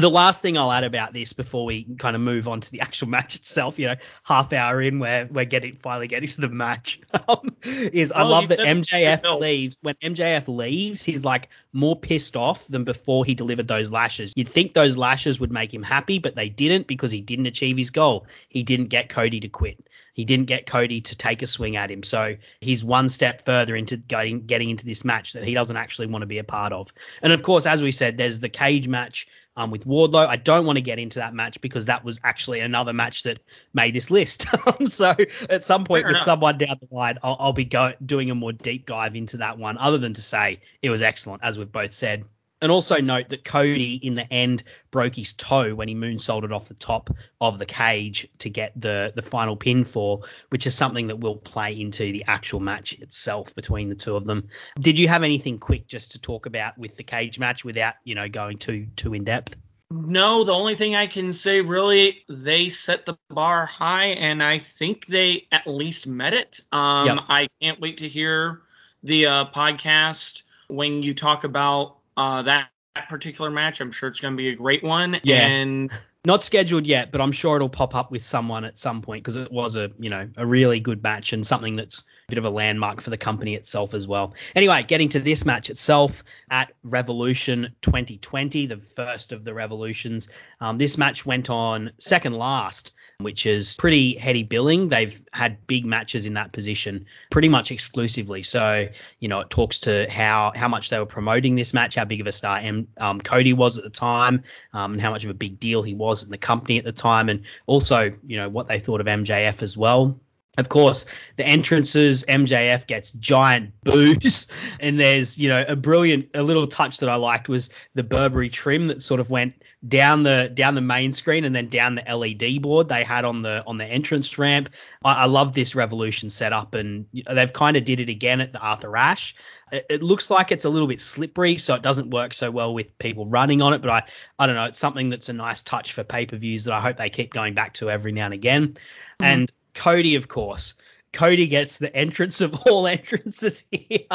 [0.00, 2.80] the last thing I'll add about this before we kind of move on to the
[2.80, 6.48] actual match itself, you know, half hour in where we're getting finally getting to the
[6.48, 9.78] match, um, is I love that MJF leaves.
[9.82, 14.32] When MJF leaves, he's like more pissed off than before he delivered those lashes.
[14.36, 17.76] You'd think those lashes would make him happy, but they didn't because he didn't achieve
[17.76, 18.26] his goal.
[18.48, 19.88] He didn't get Cody to quit.
[20.18, 22.02] He didn't get Cody to take a swing at him.
[22.02, 26.08] So he's one step further into getting getting into this match that he doesn't actually
[26.08, 26.92] want to be a part of.
[27.22, 30.26] And of course, as we said, there's the cage match um, with Wardlow.
[30.26, 33.40] I don't want to get into that match because that was actually another match that
[33.74, 34.46] made this list.
[34.86, 35.14] so
[35.50, 36.22] at some point Fair with enough.
[36.22, 39.58] someone down the line, I'll, I'll be go- doing a more deep dive into that
[39.58, 42.24] one, other than to say it was excellent, as we've both said.
[42.60, 46.68] And also note that Cody in the end broke his toe when he moonsaulted off
[46.68, 51.06] the top of the cage to get the the final pin for, which is something
[51.06, 54.48] that will play into the actual match itself between the two of them.
[54.80, 58.16] Did you have anything quick just to talk about with the cage match without you
[58.16, 59.56] know going too too in depth?
[59.90, 64.58] No, the only thing I can say really, they set the bar high, and I
[64.58, 66.60] think they at least met it.
[66.72, 67.18] Um, yep.
[67.28, 68.60] I can't wait to hear
[69.02, 73.80] the uh, podcast when you talk about uh, that, that particular match.
[73.80, 75.20] I'm sure it's going to be a great one.
[75.22, 75.46] Yeah.
[75.46, 75.90] And
[76.26, 79.36] not scheduled yet, but I'm sure it'll pop up with someone at some point because
[79.36, 82.50] it was a you know a really good match and something that's bit of a
[82.50, 84.34] landmark for the company itself as well.
[84.54, 90.28] Anyway, getting to this match itself at Revolution 2020, the first of the revolutions.
[90.60, 94.88] Um, this match went on second last which is pretty heady billing.
[94.88, 98.44] They've had big matches in that position pretty much exclusively.
[98.44, 98.86] So,
[99.18, 102.20] you know, it talks to how how much they were promoting this match, how big
[102.20, 105.30] of a star M, um, Cody was at the time, um, and how much of
[105.30, 108.48] a big deal he was in the company at the time, and also, you know,
[108.48, 110.20] what they thought of MJF as well.
[110.58, 114.48] Of course, the entrances, MJF gets giant boos,
[114.80, 118.48] and there's, you know, a brilliant, a little touch that I liked was the Burberry
[118.48, 119.54] trim that sort of went
[119.86, 123.42] down the down the main screen and then down the LED board they had on
[123.42, 124.70] the on the entrance ramp.
[125.04, 128.58] I, I love this Revolution setup, and they've kind of did it again at the
[128.58, 129.36] Arthur Ashe.
[129.70, 132.74] It, it, looks like it's a little bit slippery, so it doesn't work so well
[132.74, 133.80] with people running on it.
[133.82, 134.02] But I
[134.40, 136.80] I don't know, it's something that's a nice touch for pay per views that I
[136.80, 138.68] hope they keep going back to every now and again.
[138.68, 139.24] Mm-hmm.
[139.24, 140.74] And Cody, of course.
[141.12, 144.06] Cody gets the entrance of all entrances here.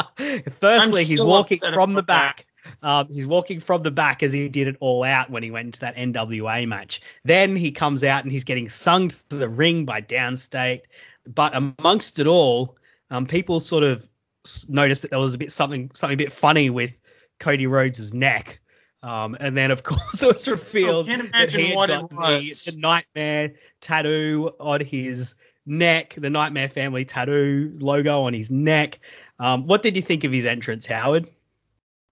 [0.58, 2.46] Firstly, he's walking from the back.
[2.82, 5.66] Um, he's walking from the back as he did it all out when he went
[5.66, 7.00] into that NWA match.
[7.24, 10.82] Then he comes out and he's getting sung to the ring by Downstait.
[11.26, 12.76] But amongst it all,
[13.10, 14.06] um, people sort of
[14.68, 17.00] noticed that there was a bit something something a bit funny with
[17.38, 18.60] Cody Rhodes' neck.
[19.02, 23.54] Um, and then of course it was revealed that he had got the, the, nightmare
[23.80, 25.34] tattoo on his
[25.66, 28.98] neck, the Nightmare Family tattoo logo on his neck.
[29.38, 31.28] Um, what did you think of his entrance, Howard?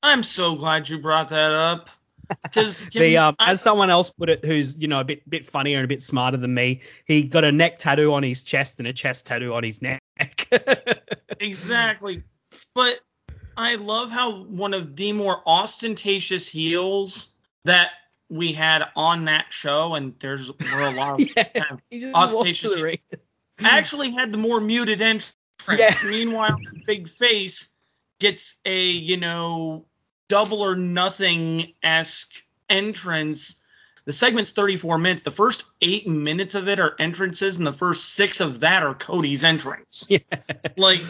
[0.02, 1.88] I'm so glad you brought that up.
[2.42, 2.82] Because
[3.16, 5.88] um, as someone else put it, who's you know a bit bit funnier and a
[5.88, 9.26] bit smarter than me, he got a neck tattoo on his chest and a chest
[9.26, 10.00] tattoo on his neck.
[11.40, 12.22] exactly,
[12.74, 13.00] but
[13.56, 17.32] I love how one of the more ostentatious heels
[17.64, 17.90] that
[18.28, 22.76] we had on that show, and there's were a lot of yeah, kind of ostentatious.
[23.66, 25.34] Actually, had the more muted entrance.
[25.76, 25.94] Yeah.
[26.06, 27.68] Meanwhile, Big Face
[28.18, 29.86] gets a you know
[30.28, 32.32] double or nothing esque
[32.68, 33.56] entrance.
[34.04, 35.22] The segment's 34 minutes.
[35.22, 38.94] The first eight minutes of it are entrances, and the first six of that are
[38.94, 40.06] Cody's entrance.
[40.08, 40.18] Yeah.
[40.76, 41.00] Like,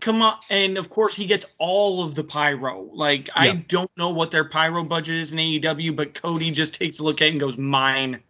[0.00, 0.38] come on.
[0.50, 2.90] And of course, he gets all of the pyro.
[2.92, 3.34] Like, yeah.
[3.36, 7.02] I don't know what their pyro budget is in AEW, but Cody just takes a
[7.02, 8.20] look at it and goes, mine.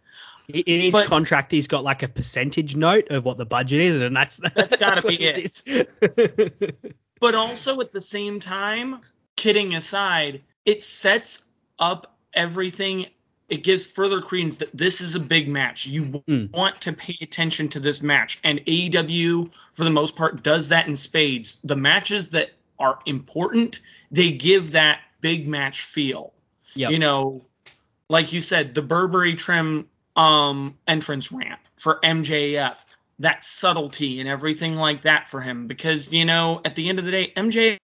[0.47, 4.01] In his but, contract, he's got like a percentage note of what the budget is,
[4.01, 6.95] and that's that's got to be it.
[7.19, 9.01] but also at the same time,
[9.35, 11.43] kidding aside, it sets
[11.79, 13.07] up everything.
[13.49, 15.85] It gives further credence that this is a big match.
[15.85, 16.51] You mm.
[16.51, 20.87] want to pay attention to this match, and AEW, for the most part, does that
[20.87, 21.57] in spades.
[21.63, 23.79] The matches that are important,
[24.11, 26.33] they give that big match feel.
[26.75, 26.91] Yep.
[26.91, 27.45] You know,
[28.09, 32.75] like you said, the Burberry trim um, entrance ramp for MJF,
[33.19, 35.67] that subtlety and everything like that for him.
[35.67, 37.79] Because, you know, at the end of the day, MJF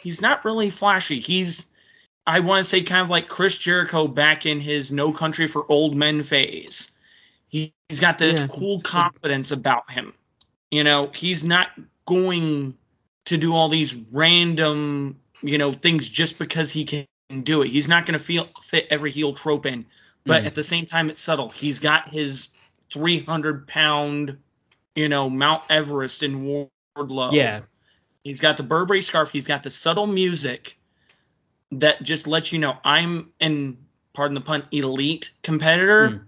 [0.00, 1.20] he's not really flashy.
[1.20, 1.66] He's
[2.26, 5.64] I want to say kind of like Chris Jericho back in his No Country for
[5.70, 6.90] Old Men phase.
[7.48, 8.46] He, he's got the Yeah.
[8.48, 10.12] cool confidence about him.
[10.70, 11.68] You know, he's not
[12.04, 12.76] going
[13.24, 17.06] to do all these random, you know, things just because he can
[17.42, 17.70] do it.
[17.70, 19.86] He's not going to feel fit every heel trope in,
[20.28, 20.46] but Mm.
[20.46, 21.48] at the same time, it's subtle.
[21.48, 22.48] He's got his
[22.92, 24.38] 300 pound,
[24.94, 27.32] you know, Mount Everest in Wardlow.
[27.32, 27.62] Yeah.
[28.22, 29.32] He's got the Burberry scarf.
[29.32, 30.78] He's got the subtle music
[31.72, 33.78] that just lets you know I'm an,
[34.12, 36.08] pardon the pun, elite competitor.
[36.10, 36.24] Mm.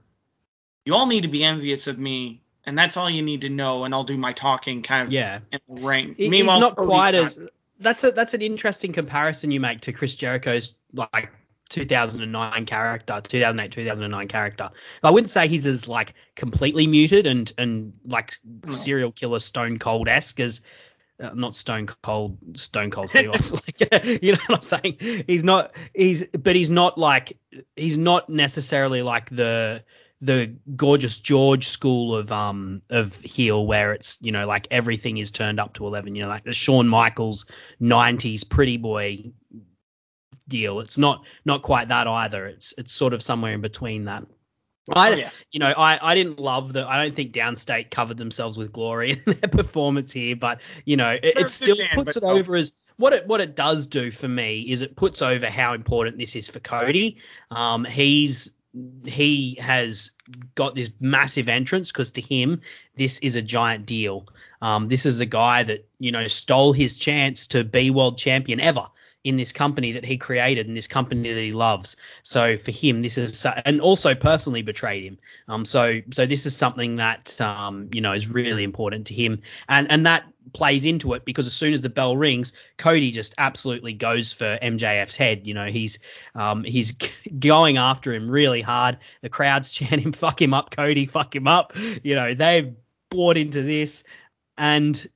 [0.85, 3.85] You all need to be envious of me, and that's all you need to know.
[3.85, 5.41] And I'll do my talking kind of Yeah.
[5.53, 6.15] in the ring.
[6.17, 7.49] He- Meanwhile, he's not quite as
[7.81, 11.31] that's a that's an interesting comparison you make to Chris Jericho's like
[11.71, 14.71] 2009 character, 2008 2009 character.
[15.03, 18.73] I wouldn't say he's as like completely muted and and like No.
[18.73, 20.61] serial killer Stone Cold esque as
[21.23, 23.61] uh, not Stone Cold Stone Cold Steve Austin.
[23.81, 25.25] like, you know what I'm saying?
[25.27, 27.39] He's not he's but he's not like
[27.77, 29.85] he's not necessarily like the
[30.23, 35.31] the gorgeous George school of um of heel where it's you know like everything is
[35.31, 37.47] turned up to eleven you know like the Shawn Michaels
[37.81, 39.33] '90s pretty boy
[40.51, 40.81] deal.
[40.81, 42.47] It's not not quite that either.
[42.47, 44.25] It's it's sort of somewhere in between that.
[44.93, 45.31] I Oh, yeah.
[45.51, 49.13] you know I I didn't love the I don't think Downstait covered themselves with glory
[49.27, 53.13] in their performance here, but you know it, it still puts it over as what
[53.13, 56.49] it what it does do for me is it puts over how important this is
[56.49, 57.19] for Cody.
[57.51, 58.53] Um, he's
[59.05, 60.13] he has
[60.55, 62.61] got this massive entrance because to him
[62.97, 64.27] this is a giant deal.
[64.63, 68.61] Um, this is a guy that you know stole his chance to be world champion
[68.61, 68.87] ever
[69.23, 71.97] in this company that he created and this company that he loves.
[72.23, 75.19] So for him, this is and also personally betrayed him.
[75.49, 79.43] Um, so so this is something that um, you know is really important to him,
[79.69, 83.35] and and that plays into it because as soon as the bell rings, Cody just
[83.37, 85.47] absolutely goes for MJF's head.
[85.47, 85.99] You know he's
[86.35, 86.93] um, he's
[87.39, 88.99] going after him really hard.
[89.21, 92.75] The crowd's chanting "fuck him up, Cody, fuck him up." You know they've
[93.11, 94.05] bought into this,
[94.57, 95.07] and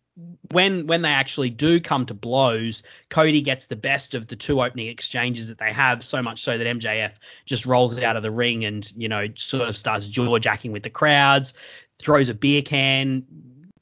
[0.53, 4.63] when when they actually do come to blows, Cody gets the best of the two
[4.63, 8.31] opening exchanges that they have, so much so that MJF just rolls out of the
[8.31, 11.55] ring and you know sort of starts jaw jacking with the crowds,
[11.99, 13.25] throws a beer can,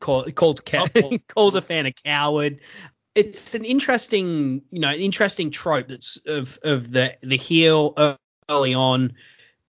[0.00, 1.18] call, calls ca- Oh.
[1.34, 1.62] calls a oh.
[1.62, 2.60] fan a coward.
[3.14, 8.18] It's an interesting you know an interesting trope that's of of the the heel
[8.48, 9.12] early on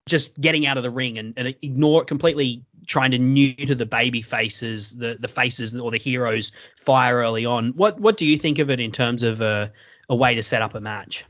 [0.06, 4.22] just getting out of the ring and, and ignore completely trying to neuter the baby
[4.22, 7.70] faces, the the faces or the heroes fire early on.
[7.70, 9.72] What what do you think of it in terms of a,
[10.08, 11.24] a way to set up a match?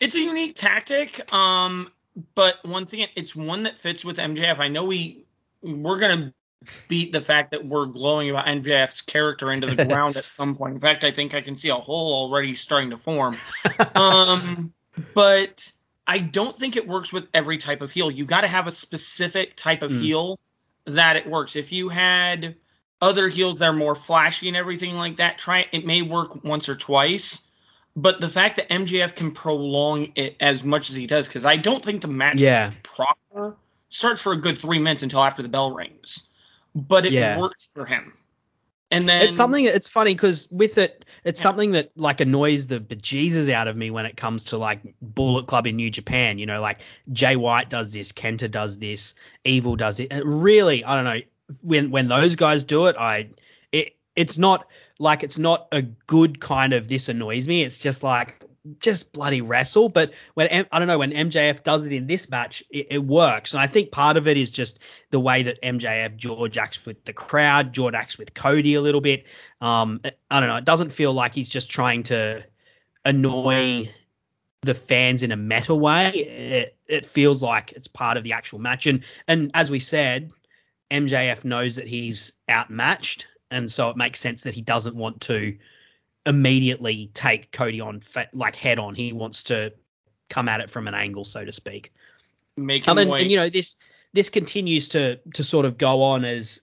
[0.00, 1.90] It's a unique tactic, um,
[2.34, 4.58] but once again, it's one that fits with MJF.
[4.58, 5.24] I know we
[5.62, 6.32] we're gonna
[6.88, 10.74] beat the fact that we're glowing about MJF's character into the ground at some point.
[10.74, 13.36] In fact, I think I can see a hole already starting to form.
[13.94, 14.72] Um,
[15.14, 15.70] but
[16.06, 18.10] I don't think it works with every type of heel.
[18.10, 20.00] You got to have a specific type of Mm.
[20.00, 20.38] heel
[20.86, 21.56] that it works.
[21.56, 22.56] If you had
[23.00, 25.68] other heels that are more flashy and everything like that, try it.
[25.72, 27.42] It may work once or twice.
[27.96, 31.56] But the fact that MJF can prolong it as much as he does, because I
[31.56, 32.72] don't think the match Yeah.
[32.82, 33.56] proper
[33.88, 36.28] starts for a good three minutes until after the bell rings.
[36.74, 37.38] But it Yeah.
[37.38, 38.12] works for him.
[38.94, 39.64] And then It's something.
[39.64, 41.42] It's funny because with it, it's Yeah.
[41.42, 45.46] something that like annoys the bejesus out of me when it comes to like Bullet
[45.46, 46.38] Club in New Japan.
[46.38, 46.80] You know, like
[47.12, 50.08] Jay White does this, Kenta does this, Evil does it.
[50.10, 51.20] And really, I don't know
[51.62, 52.96] when when those guys do it.
[52.98, 53.30] I
[53.72, 54.66] it it's not
[54.98, 57.64] like it's not a good kind of this annoys me.
[57.64, 58.44] It's just like
[58.78, 59.88] just bloody wrestle.
[59.88, 63.52] But when I don't know when MJF does it in this match, it, it works.
[63.52, 64.78] And I think part of it is just
[65.10, 69.00] the way that MJF George acts with the crowd, George acts with Cody a little
[69.00, 69.24] bit.
[69.60, 70.00] Um,
[70.30, 70.56] I don't know.
[70.56, 72.44] It doesn't feel like he's just trying to
[73.04, 73.90] annoy
[74.62, 76.10] the fans in a meta way.
[76.10, 78.86] It, it feels like it's part of the actual match.
[78.86, 80.32] And and as we said,
[80.90, 85.58] MJF knows that he's outmatched, and so it makes sense that he doesn't want to
[86.26, 88.94] immediately take Cody on fa- like head on.
[88.94, 89.72] He wants to
[90.28, 91.92] come at it from an angle, so to speak.
[92.56, 93.76] make Um, and, and you know this
[94.12, 96.62] this continues to to sort of go on as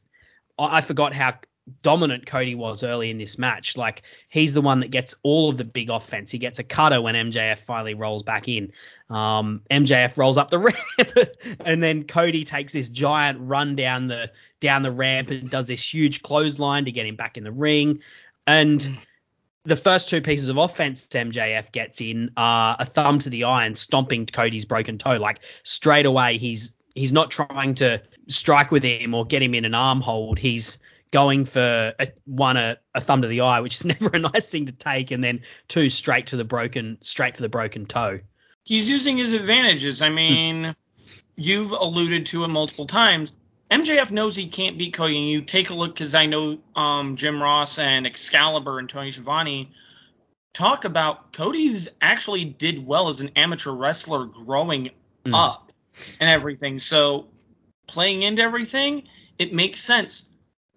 [0.58, 1.36] I, I forgot how
[1.84, 3.78] dominant Cody was early in this match.
[3.78, 6.32] Like he's the one that gets all of the big offense.
[6.32, 8.72] He gets a cutter when MJF finally rolls back in.
[9.10, 14.32] Um, MJF rolls up the ramp, and then Cody takes this giant run down the
[14.60, 18.00] down the ramp and does this huge clothesline to get him back in the ring.
[18.48, 18.98] And
[19.64, 23.66] the first two pieces of offense MJF gets in are a thumb to the eye
[23.66, 25.18] and stomping Cody's broken toe.
[25.18, 29.66] Like straight away, he's he's not trying to strike with him or get him in
[29.66, 30.40] an arm hold.
[30.40, 30.80] He's
[31.12, 34.50] going for a, one a, a thumb to the eye, which is never a nice
[34.50, 38.20] thing to take, and then two straight to the broken straight for the broken toe.
[38.64, 40.02] he's using his advantages.
[40.02, 40.72] I mean, hmm.
[41.36, 43.36] you've alluded to it multiple times.
[43.72, 47.16] MJF knows he can't beat Cody, and you take a look because I know um,
[47.16, 49.72] Jim Ross and Excalibur and Tony Schiavone
[50.54, 54.92] talk about Cody's actually did well as an amateur wrestler growing
[55.26, 55.36] Mm.
[55.36, 55.72] up
[56.20, 56.80] and everything.
[56.80, 57.28] So
[57.88, 59.04] playing into everything,
[59.38, 60.26] it makes sense.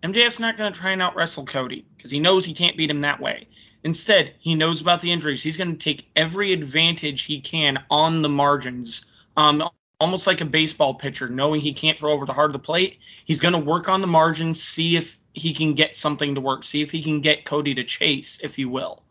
[0.03, 2.90] MJF's not going to try and out wrestle Cody because he knows he can't beat
[2.90, 3.49] him that way.
[3.84, 5.42] Instead, he knows about the injuries.
[5.42, 9.07] He's going to take every advantage he can on the margins.
[9.36, 9.66] Um,
[10.01, 12.99] almost like a baseball pitcher, knowing he can't throw over the heart of the plate.
[13.24, 16.64] He's going to work on the margins, see if he can get something to work,
[16.64, 19.03] see if he can get Cody to chase, if you will.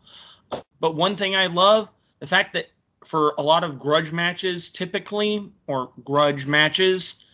[0.80, 1.88] But one thing I love,
[2.20, 2.68] the fact that
[3.04, 7.24] for a lot of grudge matches, typically, or grudge matches,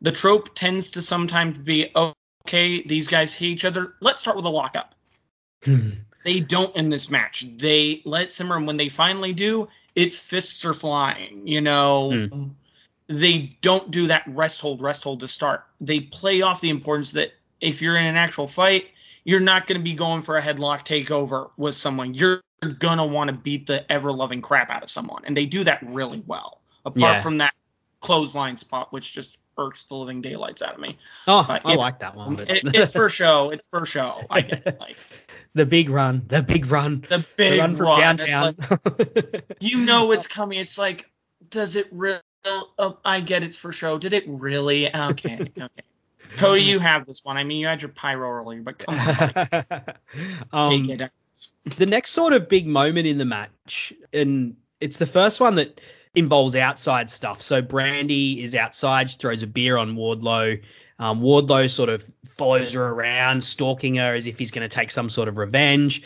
[0.00, 3.94] the trope tends to sometimes be okay, these guys hate each other.
[4.00, 4.94] Let's start with a lockup.
[5.64, 5.90] Hmm.
[6.24, 7.46] They don't in this match.
[7.56, 11.46] They let simmer, and when they finally do, it's fists are flying.
[11.46, 12.48] You know, hmm.
[13.10, 15.64] They don't do that rest hold, rest hold to start.
[15.80, 18.86] They play off the importance that if you're in an actual fight,
[19.24, 22.14] you're not going to be going for a headlock takeover with someone.
[22.14, 22.40] You're
[22.78, 25.80] gonna want to beat the ever loving crap out of someone, and they do that
[25.82, 26.60] really well.
[26.84, 27.20] Apart Yeah.
[27.22, 27.52] from that
[28.00, 30.96] clothesline spot, which just irks the living daylights out of me.
[31.26, 32.36] Oh, I it- like that one.
[32.36, 33.50] but- It, it's for show.
[33.50, 34.22] It's for show.
[34.30, 34.78] I get it.
[34.80, 34.96] Like
[35.54, 38.14] the big run, the big run, the the big run from run.
[38.14, 38.56] It's downtown.
[38.98, 40.58] like, you know it's coming.
[40.58, 41.10] It's like,
[41.50, 42.20] does it really?
[42.44, 43.98] Oh, I get it's for show.
[43.98, 44.94] Did it really?
[44.94, 45.52] Okay.
[45.60, 46.36] Okay.
[46.36, 47.36] Cody, you have this one.
[47.36, 49.84] I mean, you had your pyro earlier, but come on,
[50.52, 50.86] um,
[51.64, 55.80] the next sort of big moment in the match, and it's the first one that
[56.14, 57.42] involves outside stuff.
[57.42, 60.62] So Brandi is outside, she throws a beer on Wardlow.
[60.98, 64.90] Um, Wardlow sort of follows her around, stalking her as if he's going to take
[64.90, 66.02] some sort of revenge.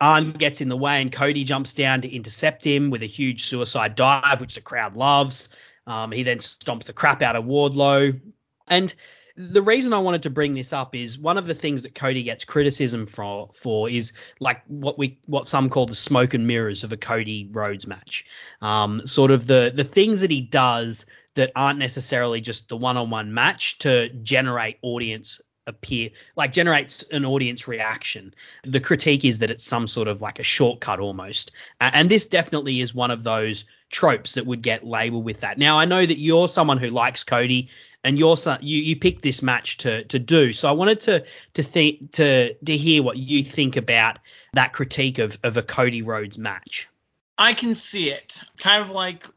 [0.00, 3.46] Arn gets in the way, and Cody jumps down to intercept him with a huge
[3.46, 5.48] suicide dive, which the crowd loves.
[5.88, 8.20] Um, he then stomps the crap out of Wardlow.
[8.68, 8.94] And
[9.36, 12.24] the reason I wanted to bring this up is one of the things that Cody
[12.24, 16.84] gets criticism for for is like what we what some call the smoke and mirrors
[16.84, 18.26] of a Cody Rhodes match.
[18.60, 23.32] Um, sort of the the things that he does that aren't necessarily just the one-on-one
[23.32, 28.34] match to generate audience appear like generates an audience reaction.
[28.64, 31.52] The critique is that it's some sort of like a shortcut almost.
[31.80, 35.58] And this definitely is one of those tropes that would get labeled with that.
[35.58, 37.70] Now I know that you're someone who likes Cody
[38.04, 40.52] and you're so, you you picked this match to to do.
[40.52, 41.24] So I wanted to
[41.54, 44.18] to think to to hear what you think about
[44.52, 46.88] that critique of of a Cody Rhodes match.
[47.36, 48.40] I can see it.
[48.58, 49.28] Kind of like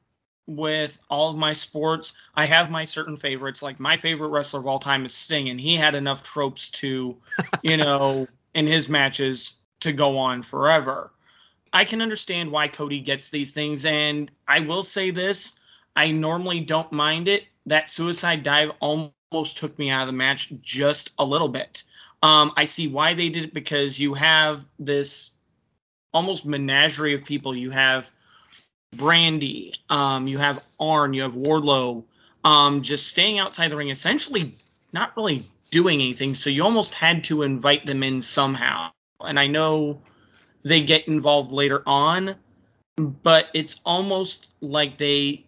[0.48, 3.62] with all of my sports, I have my certain favorites.
[3.62, 7.18] Like my favorite wrestler of all time is Sting, and he had enough tropes to,
[7.62, 11.12] you know, in his matches to go on forever.
[11.74, 15.60] I can understand why Cody gets these things, and I will say this:
[15.96, 17.46] I normally don't mind it.
[17.66, 21.84] That suicide dive almost took me out of the match just a little bit.
[22.24, 25.32] Um, I see why they did it because you have this
[26.14, 27.56] almost menagerie of people.
[27.56, 28.12] You have
[28.96, 32.04] Brandi, um, you have Arn, you have Wardlow,
[32.44, 34.56] um, just staying outside the ring, essentially
[34.92, 36.36] not really doing anything.
[36.36, 38.92] So you almost had to invite them in somehow.
[39.22, 40.02] And I know
[40.64, 42.36] they get involved later on,
[42.98, 45.46] but it's almost like they,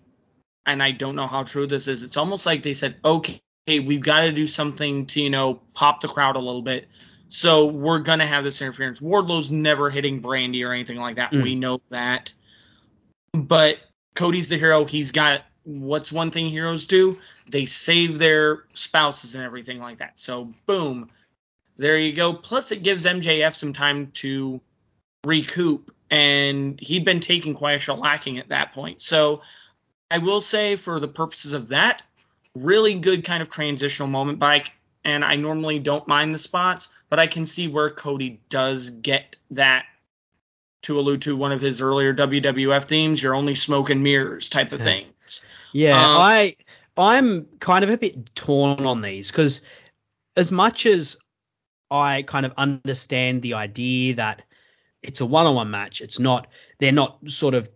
[0.66, 2.03] and I don't know how true this is.
[2.03, 6.01] It's almost like they said, okay, we've got to do something to you know pop
[6.01, 6.88] the crowd a little bit.
[7.30, 9.01] So we're gonna have this interference.
[9.01, 11.32] Wardlow's never hitting Brandi or anything like that.
[11.32, 11.43] Mm.
[11.43, 12.32] We know that.
[13.34, 13.78] But
[14.14, 14.86] Cody's the hero.
[14.86, 17.18] He's got what's one thing heroes do?
[17.49, 20.20] They save their spouses and everything like that.
[20.20, 21.09] So boom,
[21.78, 22.34] there you go.
[22.34, 24.61] Plus it gives MJF some time to
[25.26, 29.01] recoup, and he'd been taking quite a shellacking at that point.
[29.01, 29.41] So
[30.11, 32.01] I will say, for the purposes of that,
[32.55, 34.71] really good kind of transitional moment bike.
[35.05, 39.36] And I normally don't mind the spots, but I can see where Cody does get
[39.51, 39.86] that
[40.84, 44.71] to allude to one of his earlier WWF themes, you're only smoke and mirrors type
[44.74, 45.45] of things.
[45.71, 46.55] Yeah, Um, I
[46.95, 49.61] I'm kind of a bit torn on these because
[50.36, 51.17] as much as
[51.89, 54.43] I kind of understand the idea that
[55.04, 56.47] it's a one-on-one match, it's not
[56.80, 57.70] they're not sort of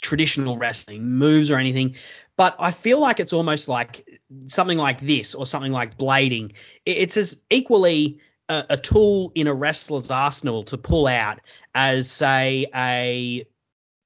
[0.00, 1.94] traditional wrestling moves or anything,
[2.36, 6.52] but I feel like it's almost like something like this or something like blading.
[6.84, 11.40] It's as equally a, a tool in a wrestler's arsenal to pull out
[11.74, 13.46] as say a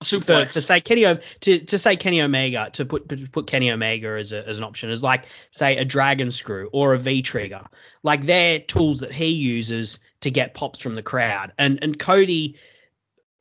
[0.02, 0.52] for, Suplex.
[0.52, 1.02] for say Kenny
[1.40, 4.64] to, to say Kenny Omega to put to put Kenny Omega as, a, as an
[4.64, 7.62] option is like say a dragon screw or a V trigger.
[8.02, 11.52] Like they're tools that he uses to get pops from the crowd.
[11.58, 12.56] And and Cody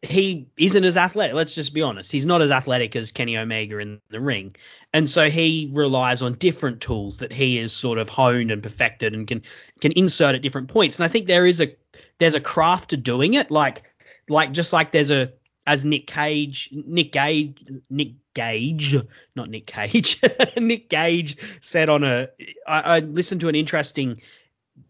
[0.05, 1.35] he isn't as athletic.
[1.35, 2.11] Let's just be honest.
[2.11, 4.53] He's not as athletic as Kenny Omega in the ring.
[4.93, 9.13] And so he relies on different tools that he is sort of honed and perfected
[9.13, 9.41] and can
[9.81, 10.99] can insert at different points.
[10.99, 11.75] And I think there is a
[12.17, 13.51] there's a craft to doing it.
[13.51, 13.83] Like
[14.29, 15.33] like just like there's a
[15.67, 17.57] as Nick Cage, Nick Gage,
[17.89, 18.95] Nick Gage,
[19.35, 20.21] not Nick Cage,
[20.57, 22.29] Nick Gage said on a,
[22.67, 24.21] I, I listened to an interesting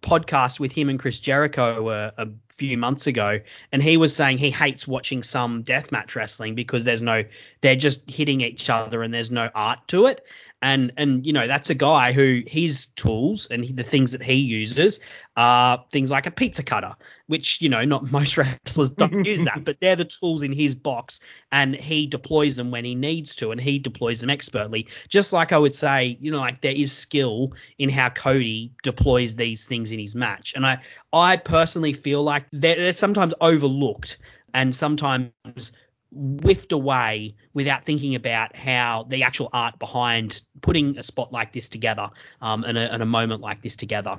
[0.01, 3.39] podcast with him and Chris Jericho uh, a few months ago,
[3.71, 7.23] and he was saying he hates watching some deathmatch wrestling because there's no,
[7.61, 10.23] they're just hitting each other and there's no art to it
[10.65, 14.33] and and you know that's a guy who his tools and the things that he
[14.33, 14.99] uses
[15.37, 16.95] are things like a pizza cutter
[17.27, 20.73] which you know not most wrestlers don't use that but they're the tools in his
[20.73, 21.19] box
[21.51, 24.87] and he deploys them when he needs to and he deploys them expertly.
[25.07, 29.35] Just like i would say you know like there is skill in how cody deploys
[29.35, 30.53] these things in his match.
[30.55, 30.79] And i
[31.13, 34.17] i personally feel like they're, they're sometimes overlooked
[34.51, 35.73] and sometimes
[36.15, 41.69] whiffed away without thinking about how the actual art behind putting a spot like this
[41.69, 42.09] together
[42.41, 44.17] um, and, a, and a moment like this together.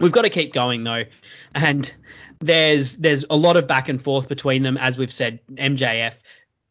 [0.00, 1.04] We've got to keep going though,
[1.54, 1.94] and
[2.40, 5.38] there's there's a lot of back and forth between them, as we've said.
[5.52, 6.16] MJF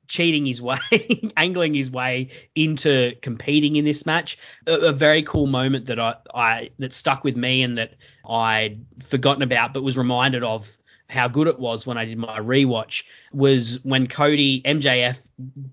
[0.07, 0.77] cheating his way,
[1.37, 4.37] angling his way into competing in this match.
[4.67, 7.95] A, a, very cool moment that I, I that stuck with me and that
[8.27, 10.77] I'd forgotten about, but was reminded of
[11.13, 15.17] how good it was when I did my rewatch was when Cody MJF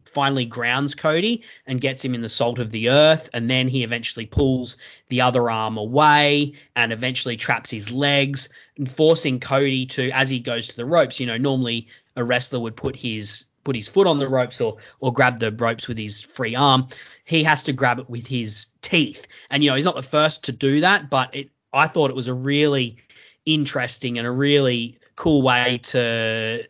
[0.04, 3.82] finally grounds Cody and gets him in the salt of the earth, and then he
[3.82, 4.76] eventually pulls
[5.08, 10.40] the other arm away and eventually traps his legs, and forcing Cody to, as he
[10.40, 11.18] goes to the ropes.
[11.18, 14.76] You know, normally a wrestler would put his put his foot on the ropes or
[15.00, 16.88] or grab the ropes with his free arm.
[17.24, 20.44] He has to grab it with his teeth, and you know he's not the first
[20.44, 22.98] to do that, but it I thought it was a really
[23.46, 26.64] interesting and a really cool way to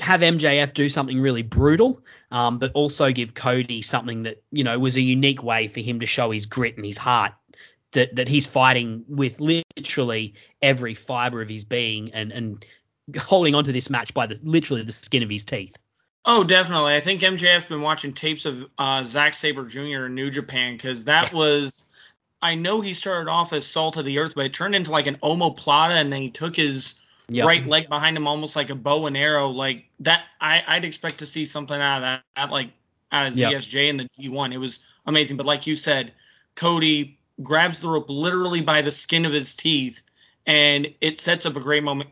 [0.00, 4.78] have MJF do something really brutal, um, but also give Cody something that you know
[4.78, 7.32] was a unique way for him to show his grit and his heart.
[7.92, 12.64] That that he's fighting with literally every fiber of his being and and
[13.16, 15.76] holding on to this match by the literally the skin of his teeth.
[16.26, 16.94] Oh, definitely.
[16.94, 20.06] I think MJF's been watching tapes of uh, Zack Sabre Jr.
[20.06, 21.86] in New Japan because that was.
[22.40, 25.06] I know he started off as Salt of the Earth, but it turned into like
[25.06, 26.94] an omoplata, and then he took his
[27.28, 27.46] yep.
[27.46, 29.48] right leg behind him, almost like a bow and arrow.
[29.48, 32.70] Like that, I, I'd expect to see something out of that, that like
[33.12, 33.90] out of ZSJ yep.
[33.90, 34.52] and the G1.
[34.52, 35.36] It was amazing.
[35.36, 36.12] But like you said,
[36.54, 40.02] Cody grabs the rope literally by the skin of his teeth,
[40.46, 42.10] and it sets up a great moment,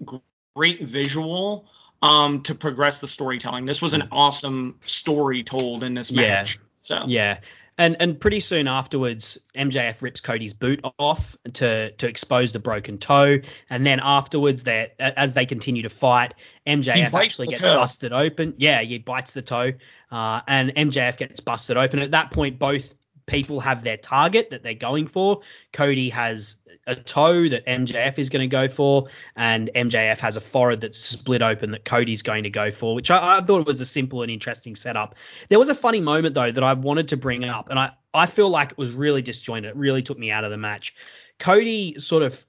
[0.55, 1.67] great visual
[2.03, 3.65] um, to progress the storytelling.
[3.65, 4.09] This was an mm.
[4.11, 6.57] awesome story told in this match.
[6.57, 6.63] Yeah.
[6.81, 7.39] So yeah,
[7.83, 12.99] and and pretty soon afterwards, MJF rips Cody's boot off to to expose the broken
[12.99, 16.35] toe, and then afterwards, that as they continue to fight,
[16.67, 17.75] MJF actually gets toe.
[17.75, 18.55] busted open.
[18.57, 19.73] Yeah, he bites the toe,
[20.11, 21.99] uh, and MJF gets busted open.
[21.99, 22.95] At that point, both
[23.27, 25.41] people have their target that they're going for.
[25.73, 26.57] Cody has
[26.87, 30.99] a toe that MJF is going to go for, and MJF has a forehead that's
[30.99, 34.23] split open that Cody's going to go for, which I, I thought was a simple
[34.23, 35.15] and interesting setup.
[35.49, 38.27] There was a funny moment though that I wanted to bring up, and I I
[38.27, 39.71] feel like it was really disjointed.
[39.71, 40.95] It really took me out of the match.
[41.39, 42.45] Cody sort of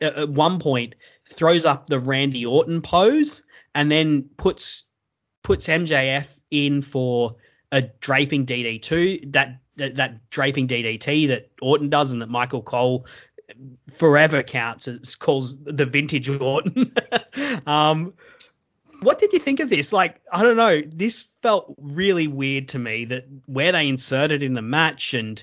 [0.00, 0.94] at one point
[1.28, 3.44] throws up the Randy Orton pose
[3.74, 4.84] and then puts
[5.42, 7.36] puts MJF in for
[7.72, 13.06] a draping DDT that, that that draping DDT that Orton does and that Michael Cole
[13.90, 16.94] forever counts as calls the vintage Orton.
[17.66, 18.14] um,
[19.00, 19.92] what did you think of this?
[19.92, 20.80] Like, I don't know.
[20.86, 25.42] This felt really weird to me that where they inserted in the match and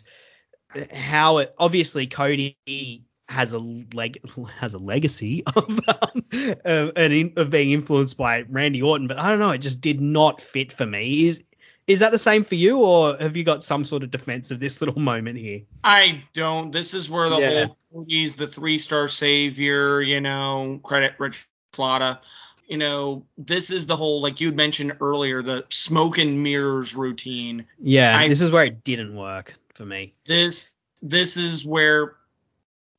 [0.94, 4.20] how it obviously Cody has a leg
[4.58, 6.26] has a legacy of um,
[6.66, 6.92] of,
[7.38, 9.52] of being influenced by Randy Orton, but I don't know.
[9.52, 11.28] It just did not fit for me.
[11.28, 11.44] Is
[11.90, 14.60] is that the same for you, or have you got some sort of defense of
[14.60, 15.62] this little moment here?
[15.84, 16.72] I don't.
[16.72, 17.66] This is where the yeah.
[17.66, 22.22] whole Cody's the three star savior, you know, credit Rich Flata.
[22.68, 27.66] You know, this is the whole like you mentioned earlier, the smoke and mirrors routine.
[27.80, 30.14] Yeah, I, this is where it didn't work for me.
[30.26, 30.72] This
[31.02, 32.18] this is where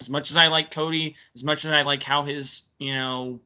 [0.01, 3.39] as much as I like Cody, as much as I like how his, you know,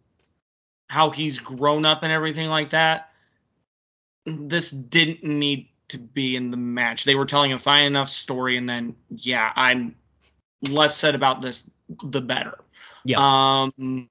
[0.89, 3.11] how he's grown up and everything like that,
[4.27, 7.05] this didn't need to be in the match.
[7.05, 9.97] They were telling a fine enough story, and then yeah, I'm
[10.63, 11.69] less said about this,
[12.03, 12.59] the better.
[13.05, 13.19] Yeah.
[13.19, 14.09] Um,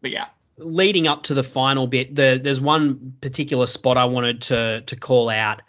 [0.00, 0.26] but yeah.
[0.58, 4.96] Leading up to the final bit, the, there's one particular spot I wanted to to
[4.96, 5.62] call out.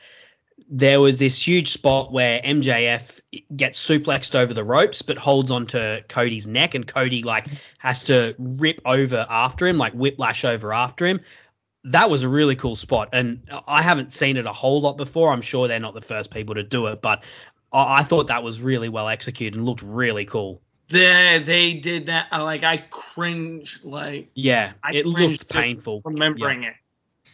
[0.74, 3.20] There was this huge spot where MJF
[3.56, 7.48] gets suplexed over the ropes, but holds onto Cody's neck, and Cody like
[7.78, 11.22] has to rip over after him, like whiplash over after him.
[11.86, 15.32] That was a really cool spot, and I haven't seen it a whole lot before.
[15.32, 17.24] I'm sure they're not the first people to do it, but
[17.74, 20.62] I, I thought that was really well executed and looked really cool.
[20.90, 22.28] They they did that.
[22.32, 23.84] uh, Like I cringed.
[23.86, 26.02] Like Yeah, I it just painful.
[26.06, 26.74] remembering it.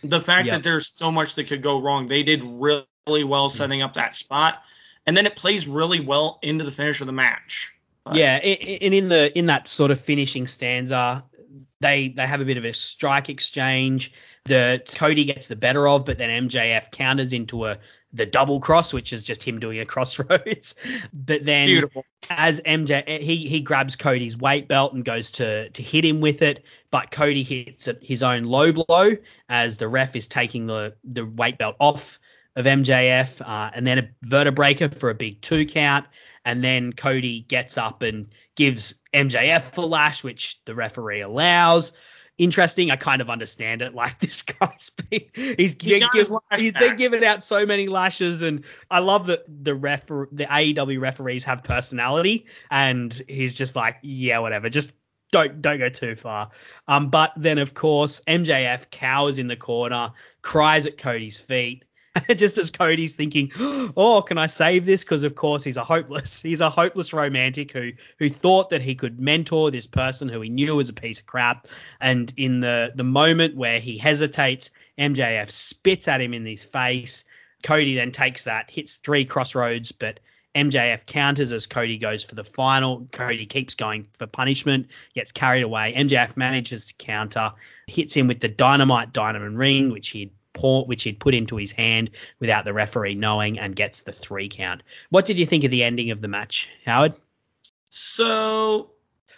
[0.04, 0.54] The fact Yeah.
[0.56, 2.08] that there's so much that could go wrong.
[2.08, 4.62] They did really well setting up that spot,
[5.06, 7.74] and then it plays really well into the finish of the match.
[8.04, 11.26] But- Yeah, and in the in that sort of finishing stanza,
[11.82, 14.14] they they have a bit of a strike exchange
[14.48, 17.78] that Cody gets the better of, but then MJF counters into a
[18.14, 20.76] the double cross, which is just him doing a crossroads.
[21.14, 22.06] But then Beautiful.
[22.30, 26.42] as MJ he he grabs Cody's weight belt and goes to to hit him with
[26.42, 29.18] it, but Cody hits his own low blow
[29.50, 32.20] as the ref is taking the the weight belt off
[32.56, 36.08] of MJF, uh, and then a Vertebreaker for a big two count,
[36.44, 41.94] and then Cody gets up and gives MJF a lash, which the referee allows.
[42.38, 42.92] Interesting.
[42.92, 43.94] I kind of understand it.
[43.98, 47.88] Like this guy's been, he's, He got his giv- lash been giving out so many
[47.88, 53.76] lashes, and I love that the ref, the AEW referees have personality, and he's just
[53.76, 54.96] like, yeah, whatever, just
[55.32, 56.52] don't don't go too far.
[56.88, 61.84] Um, but then of course MJF cowers in the corner, cries at Cody's feet.
[62.36, 65.04] Just as Cody's thinking, oh, can I save this?
[65.04, 68.96] Because of course he's a hopeless, he's a hopeless romantic who who thought that he
[68.96, 71.68] could mentor this person who he knew was a piece of crap.
[72.00, 77.26] And in the the moment where he hesitates, MJF spits at him in his face.
[77.64, 80.20] Cody then takes that, hits three crossroads, but
[80.58, 83.08] MJF counters as Cody goes for the final.
[83.12, 85.94] Cody keeps going for punishment, gets carried away.
[85.96, 87.54] MJF manages to counter,
[87.86, 90.32] hits him with the dynamite diamond ring, which he'd
[90.86, 94.84] which he'd put into his hand without the referee knowing, and gets the three count.
[95.10, 97.14] What did you think of the ending of the match, Howard?
[97.90, 98.92] So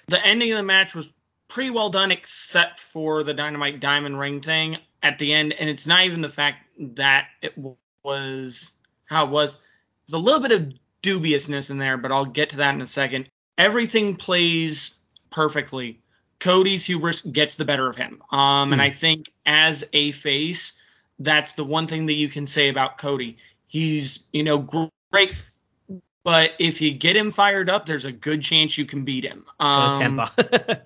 [0.07, 1.11] the ending of the match was
[1.47, 5.53] pretty well done, except for the Dynamite Diamond Ring thing at the end.
[5.53, 6.65] And it's not even the fact
[6.95, 7.53] that it
[8.03, 8.73] was
[9.05, 9.57] how it was.
[10.05, 12.87] There's a little bit of dubiousness in there, but I'll get to that in a
[12.87, 13.29] second.
[13.57, 14.97] Everything plays
[15.29, 16.01] perfectly.
[16.39, 18.21] Cody's hubris gets the better of him.
[18.31, 18.85] Um, and Hmm.
[18.85, 20.73] I think as a face,
[21.19, 23.37] that's the one thing that you can say about Cody.
[23.67, 24.67] He's, you know,
[25.11, 25.35] great,
[26.23, 29.45] but if you get him fired up, there's a good chance you can beat him.
[29.59, 30.31] Um, temper.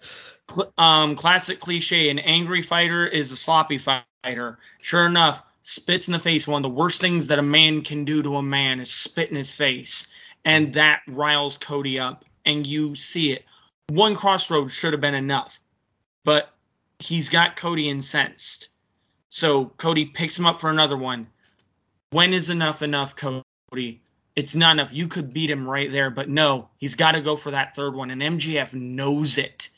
[0.50, 4.60] cl- um, classic cliche: an angry fighter is a sloppy fighter.
[4.82, 6.48] Sure enough, spits in the face.
[6.48, 9.30] One of the worst things that a man can do to a man is spit
[9.30, 10.08] in his face,
[10.44, 13.46] and that riles Cody up, and you see it.
[13.90, 15.60] One crossroad should have been enough,
[16.24, 16.50] but
[17.00, 18.70] he's got Cody incensed.
[19.34, 21.26] So Cody picks him up for another one.
[22.12, 24.00] When is enough enough, Cody?
[24.36, 24.94] It's not enough.
[24.94, 27.96] You could beat him right there, but no, he's got to go for that third
[27.96, 29.70] one, and MJF knows it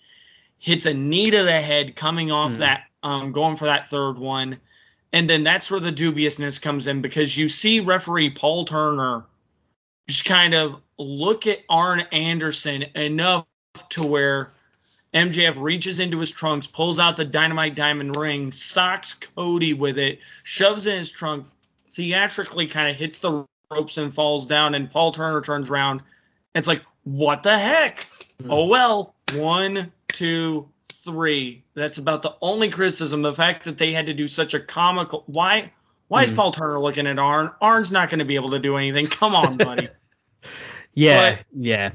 [0.58, 2.60] hits a knee to the head coming off Hmm.
[2.60, 4.58] that um going for that third one
[5.14, 9.26] and then that's where the dubiousness comes in because you see referee Paul Turner
[10.10, 13.45] just kind of look at Arn Anderson enough
[13.89, 14.51] to where
[15.16, 20.20] MJF reaches into his trunks, pulls out the dynamite diamond ring, socks Cody with it,
[20.43, 21.47] shoves in his trunk,
[21.91, 26.01] theatrically kind of hits the ropes and falls down, and Paul Turner turns around.
[26.53, 28.07] It's like, what the heck?
[28.43, 28.51] Hmm.
[28.51, 31.63] Oh well, one, two, three.
[31.76, 33.22] That's about the only criticism.
[33.22, 35.24] The fact that they had to do such a comical.
[35.28, 35.72] Why?
[36.09, 36.36] Why is Hmm.
[36.36, 37.51] Paul Turner looking at Arn?
[37.61, 39.07] Arn's not going to be able to do anything.
[39.07, 39.88] Come on, buddy.
[40.93, 41.91] yeah, but- yeah.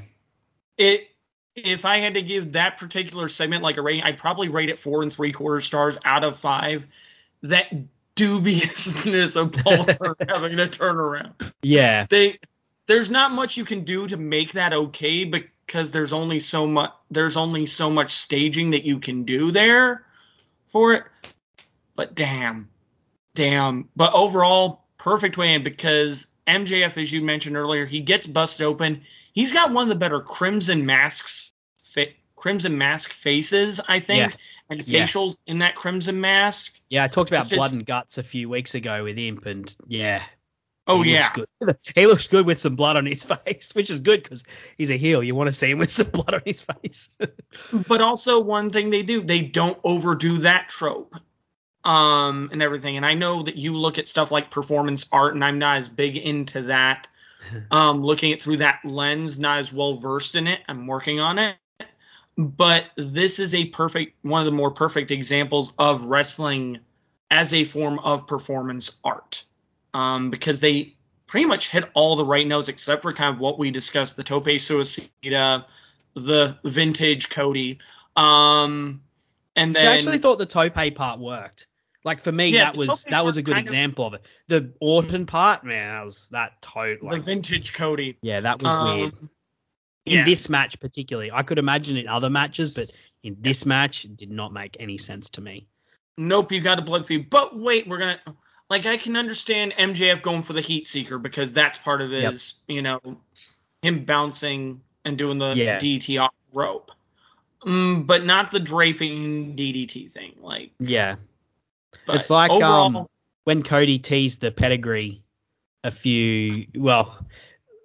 [0.77, 1.10] it.
[1.55, 4.79] If I had to give that particular segment like a rating, I'd probably rate it
[4.79, 6.87] four and three quarter stars out of five.
[7.43, 7.71] That
[8.15, 9.85] dubiousness of Paul
[10.27, 11.33] having to turn around.
[11.61, 12.05] Yeah.
[12.09, 12.39] they
[12.87, 16.91] there's not much you can do to make that okay because there's only so much
[17.09, 20.05] there's only so much staging that you can do there
[20.67, 21.03] for it
[21.95, 22.69] but damn
[23.33, 28.65] damn but overall perfect way in because MJF as you mentioned earlier he gets busted
[28.65, 29.01] open
[29.33, 34.37] he's got one of the better crimson masks fa- crimson mask faces I think Yeah.
[34.69, 35.03] and Yeah.
[35.03, 38.75] facials in that crimson mask Yeah, I talked about blood and guts a few weeks
[38.75, 40.23] ago with Imp, and yeah.
[40.87, 41.29] oh he yeah
[41.61, 41.91] Looks.
[41.95, 44.43] He looks good with some blood on his face, which is good because
[44.77, 45.21] he's a heel.
[45.21, 47.09] You want to see him with some blood on his face.
[47.87, 51.15] but also one thing they do they don't overdo that trope
[51.83, 55.43] um and everything and i know that you look at stuff like performance art and
[55.43, 57.07] i'm not as big into that
[57.71, 61.39] um looking it through that lens not as well versed in it i'm working on
[61.39, 61.55] it
[62.37, 66.79] but this is a perfect one of the more perfect examples of wrestling
[67.29, 69.45] as a form of performance art
[69.93, 70.95] um because they
[71.27, 74.23] pretty much hit all the right notes except for kind of what we discussed the
[74.23, 75.65] tope suicida
[76.13, 77.79] the vintage Cody.
[78.15, 79.01] Um,
[79.55, 81.67] and then I actually thought the tope part worked.
[82.03, 84.23] Like for me, Yeah, that was that was a good kind of- example of it.
[84.47, 88.17] The Orton part, man, that was that the like vintage Cody.
[88.21, 89.13] yeah, that was Um, weird.
[90.07, 90.25] In yeah.
[90.25, 92.89] this match particularly, I could imagine in other matches, but
[93.21, 95.67] in this match, it did not make any sense to me.
[96.17, 97.29] Nope, you got a blood feud.
[97.29, 98.19] But wait, we're gonna
[98.69, 102.31] like I can understand MJF going for the heat seeker because that's part of Yep.
[102.31, 102.99] his, you know,
[103.83, 105.77] him bouncing and doing the Yeah.
[105.77, 106.91] DDT off rope.
[107.63, 110.33] Mm, but not the draping DDT thing.
[110.41, 111.17] Like Yeah,
[112.05, 113.07] but it's like overall, um
[113.43, 115.23] when Cody teased the pedigree
[115.83, 117.25] a few well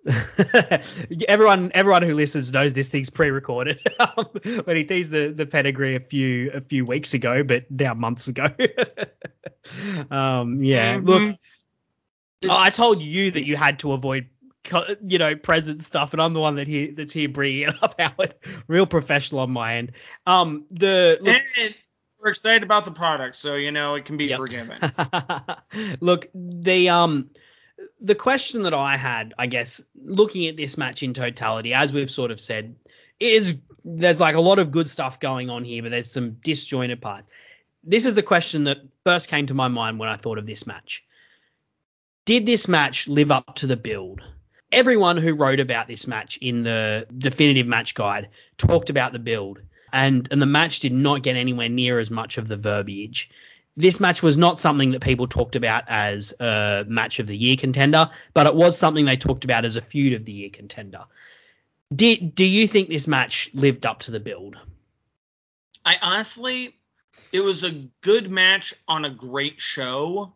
[1.29, 3.81] everyone everyone who listens knows this thing's pre-recorded.
[3.99, 4.27] Um,
[4.65, 8.29] when he teased the, the pedigree a few a few weeks ago but now months
[8.29, 8.47] ago.
[10.11, 11.07] Um yeah Mhm.
[11.07, 11.39] look
[12.49, 14.29] I told you that you had to avoid
[15.03, 18.01] you know present stuff and I'm the one that here that's here bringing it up
[18.01, 18.35] Howard.
[18.69, 19.93] Real professional on my end.
[20.27, 21.75] Um the look, and
[22.27, 24.39] we're excited about the product, so you know it can be Yep.
[24.39, 24.81] forgiven.
[26.01, 27.31] Look, the um
[28.01, 32.11] the question that I had, I guess, looking at this match in totality, as we've
[32.11, 32.75] sort of said,
[33.21, 37.01] is there's like a lot of good stuff going on here, but there's some disjointed
[37.01, 37.29] parts.
[37.85, 40.67] This is the question that first came to my mind when I thought of this
[40.67, 41.05] match.
[42.25, 44.21] Did this match live up to the build?
[44.73, 49.61] Everyone who wrote about this match in the definitive match guide talked about the build,
[49.93, 53.31] and and the match did not get anywhere near as much of the verbiage
[53.77, 57.57] this match was not something that people talked about as a match of the year
[57.57, 61.05] contender, but it was something they talked about as a feud of the year contender.
[61.95, 64.59] Did do you think this match lived up to the build?
[65.85, 66.75] I honestly,
[67.33, 70.33] it was a good match on a great show,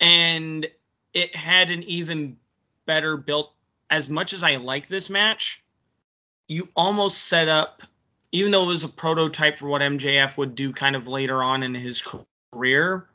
[0.00, 0.66] and
[1.12, 2.38] it had an even
[2.86, 3.52] better built.
[3.90, 5.62] As much as I like this match,
[6.48, 7.82] you almost set up,
[8.34, 11.62] even though it was a prototype for what MJF would do kind of later on
[11.62, 12.02] in his
[12.52, 13.08] career,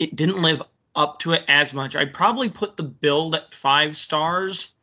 [0.00, 0.60] it didn't live
[0.96, 1.94] up to it as much.
[1.94, 4.74] I'd probably put the build at five stars,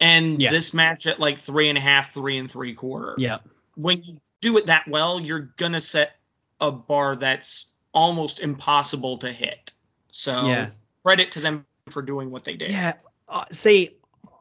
[0.00, 0.50] and Yeah.
[0.50, 3.40] this match at like three and a half, three and three quarter Yeah,
[3.74, 6.16] when you do it that well, you're gonna set
[6.58, 9.74] a bar that's almost impossible to hit.
[10.12, 10.70] So Yeah.
[11.04, 12.70] credit to them for doing what they did.
[12.70, 12.94] yeah.
[13.28, 13.96] Uh, see,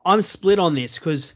[0.05, 1.35] I'm split on this because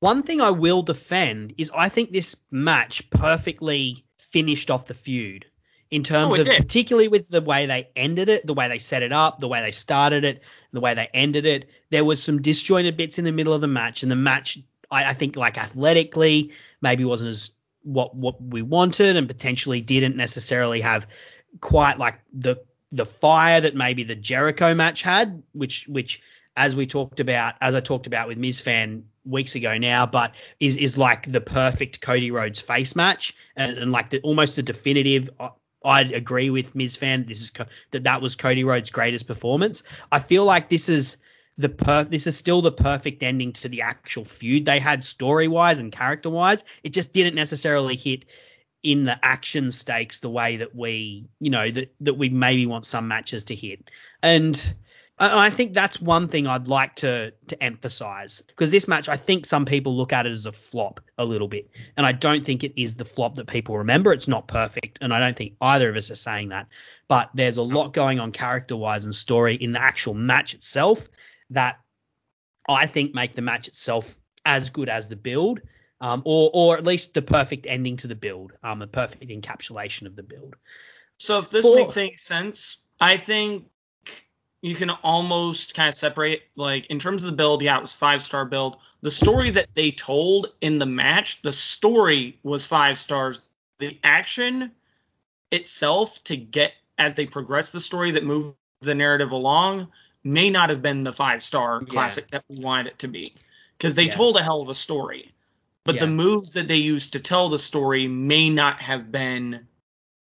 [0.00, 5.46] one thing I will defend is I think this match perfectly finished off the feud
[5.90, 6.60] in terms Oh, of did.
[6.60, 9.60] particularly with the way they ended it, the way they set it up, the way
[9.62, 10.42] they started it,
[10.72, 11.70] the way they ended it.
[11.90, 14.58] There was some disjointed bits in the middle of the match, and the match
[14.90, 20.16] I, I think like athletically maybe wasn't as what what we wanted, and potentially didn't
[20.16, 21.06] necessarily have
[21.60, 22.56] quite like the
[22.90, 26.22] the fire that maybe the Jericho match had, which which
[26.56, 30.32] as we talked about, as I talked about with Miz Fan weeks ago now, but
[30.58, 34.62] is is like the perfect Cody Rhodes face match and, and like the almost the
[34.62, 35.30] definitive.
[35.38, 35.50] I-
[35.84, 37.24] I'd agree with Miz Fan.
[37.24, 37.52] This is
[37.92, 39.84] that that was Cody Rhodes' greatest performance.
[40.10, 41.18] I feel like this is
[41.56, 45.48] the per this is still the perfect ending to the actual feud they had story
[45.48, 46.64] wise and character wise.
[46.82, 48.24] It just didn't necessarily hit
[48.82, 52.84] in the action stakes the way that we you know that that we maybe want
[52.84, 53.90] some matches to hit.
[54.22, 54.74] And
[55.18, 59.16] I I think that's one thing I'd like to to emphasize because this match I
[59.16, 62.44] think some people look at it as a flop a little bit, and I don't
[62.44, 64.12] think it is the flop that people remember.
[64.12, 66.68] It's not perfect, and I don't think either of us are saying that.
[67.08, 71.08] But there's a lot going on character wise and story in the actual match itself
[71.50, 71.80] that
[72.68, 75.60] I think make the match itself as good as the build,
[76.00, 80.06] um, or or at least the perfect ending to the build, um, a perfect encapsulation
[80.06, 80.56] of the build.
[81.18, 83.66] So if this For- makes any sense, I think
[84.62, 87.92] you can almost kind of separate like in terms of the build, yeah, it was
[87.92, 88.78] five star build.
[89.00, 93.48] The story that they told in the match, the story was five stars.
[93.78, 94.72] The action
[95.52, 99.88] itself to get as they progress the story that moved the narrative along
[100.24, 101.86] may not have been the five star Yeah.
[101.86, 103.34] classic that we wanted it to be.
[103.76, 104.14] Because they Yeah.
[104.14, 105.32] told a hell of a story.
[105.84, 109.66] But the moves that they used to tell the story may not have been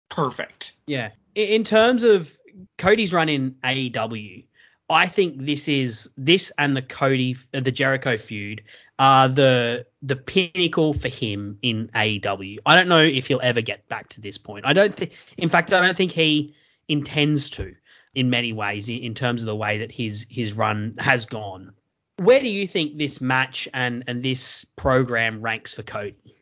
[0.07, 0.71] perfect.
[0.85, 1.11] Yeah.
[1.35, 2.36] In terms of
[2.77, 4.45] Cody's run in AEW,
[4.89, 8.63] I think this is this and the Cody uh, the Jericho feud
[8.97, 12.57] are the the pinnacle for him in AEW.
[12.65, 14.65] I don't know if he'll ever get back to this point.
[14.65, 16.55] I don't think in fact I don't think he
[16.87, 17.75] intends to
[18.15, 21.73] in many ways in, in terms of the way that his his run has gone.
[22.17, 26.35] Where do you think this match and and this program ranks for Cody?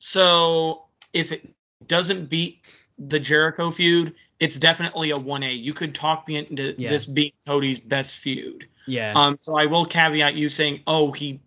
[0.00, 1.48] So if it
[1.86, 2.66] doesn't beat
[2.98, 5.62] the Jericho feud, it's definitely a 1A.
[5.62, 6.88] You could talk me into Yeah.
[6.88, 8.66] this being Cody's best feud.
[8.86, 9.12] Yeah.
[9.14, 11.40] Um, so I will caveat you saying, oh, he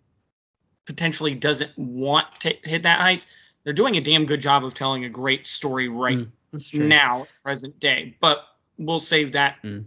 [0.86, 3.26] potentially doesn't want to hit that heights.
[3.64, 6.18] They're doing a damn good job of telling a great story right
[6.52, 8.16] Mm, now, present day.
[8.20, 8.42] But
[8.78, 9.84] we'll save that Mm.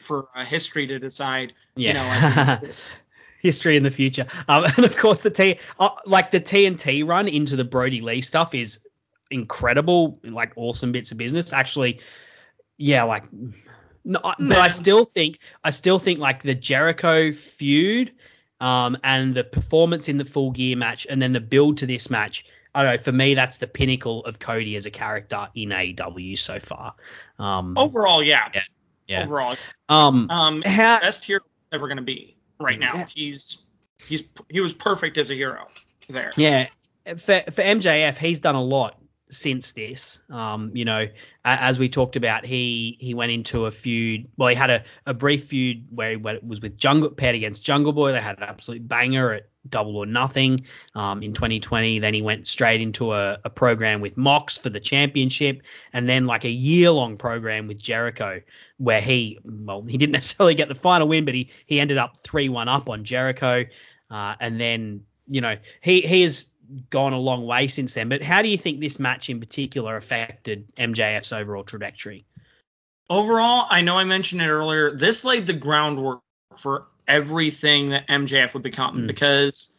[0.00, 1.52] for uh, history to decide.
[1.76, 1.88] Yeah.
[1.88, 1.94] You
[2.64, 2.72] know,
[3.38, 4.26] History in the future.
[4.48, 8.22] Um, and of course, the T, uh, like the TNT run into the Brodie Lee
[8.22, 8.80] stuff is
[9.34, 10.18] incredible.
[10.22, 11.52] Like awesome bits of business.
[11.52, 12.00] Actually,
[12.78, 13.24] yeah, like,
[14.04, 18.12] no, but I still think, I still think like the Jericho feud,
[18.60, 22.08] um, and the performance in the Full Gear match, and then the build to this
[22.08, 22.46] match.
[22.74, 23.02] I don't know.
[23.02, 26.94] For me, that's the pinnacle of Cody as a character in AEW so far.
[27.38, 28.48] Um, overall, yeah.
[28.52, 28.62] Yeah,
[29.06, 29.22] yeah.
[29.22, 29.56] Overall,
[29.88, 31.40] um, um, how, best hero
[31.72, 32.94] ever going to be right now.
[32.94, 33.06] Yeah.
[33.14, 33.58] He's
[34.08, 35.68] he's he was perfect as a hero
[36.08, 36.32] there.
[36.36, 36.66] Yeah,
[37.06, 38.98] for for MJF, he's done a lot
[39.30, 40.20] since this.
[40.30, 41.08] Um, you know,
[41.44, 44.28] as we talked about, he he went into a feud.
[44.36, 47.64] Well, he had a, a brief feud where he went, was with Jungle paired against
[47.64, 48.12] Jungle Boy.
[48.12, 50.60] They had an absolute banger at Double or Nothing
[50.94, 51.98] um, in 2020.
[51.98, 55.62] Then he went straight into a, a program with Mox for the championship,
[55.92, 58.40] and then like a year long program with Jericho
[58.78, 62.16] where he well he didn't necessarily get the final win, but he he ended up
[62.16, 63.64] three one up on Jericho,
[64.10, 66.48] uh, and then you know he he has
[66.90, 68.08] gone a long way since then.
[68.08, 72.24] But how do you think this match in particular affected MJF's overall trajectory?
[73.10, 74.90] Overall, I know I mentioned it earlier.
[74.90, 76.20] This laid the groundwork
[76.56, 79.06] for everything that MJF would become Mm.
[79.06, 79.70] because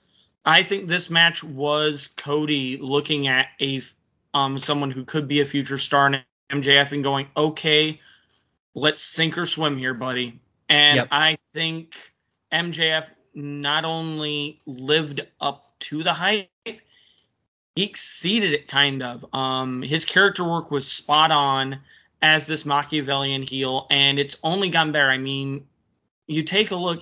[0.45, 3.81] I think this match was Cody looking at a
[4.33, 6.21] um someone who could be a future star in
[6.51, 7.99] MJF and going, okay,
[8.75, 10.39] let's sink or swim here, buddy.
[10.69, 11.07] And Yep.
[11.11, 11.95] I think
[12.51, 16.49] MJF not only lived up to the hype,
[17.75, 19.25] he exceeded it kind of.
[19.33, 21.79] Um, his character work was spot on
[22.21, 25.09] as this Machiavellian heel, and it's only gotten better.
[25.09, 25.67] I mean,
[26.25, 27.01] you take a look.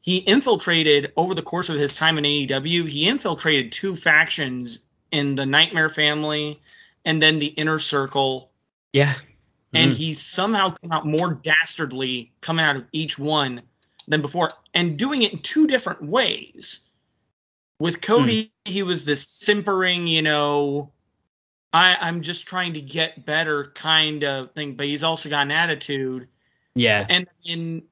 [0.00, 2.88] He infiltrated over the course of his time in AEW.
[2.88, 4.78] He infiltrated two factions
[5.10, 6.60] in the Nightmare Family
[7.04, 8.50] and then the Inner Circle,
[8.92, 9.14] Yeah.
[9.74, 9.96] and Mm.
[9.96, 13.62] he somehow came out more dastardly coming out of each one
[14.06, 16.80] than before, and doing it in two different ways.
[17.78, 20.92] With Cody, he was this simpering, you know,
[21.72, 25.52] I, I'm just trying to get better kind of thing, but he's also got an
[25.52, 26.28] attitude.
[26.74, 27.04] yeah.
[27.08, 27.82] And in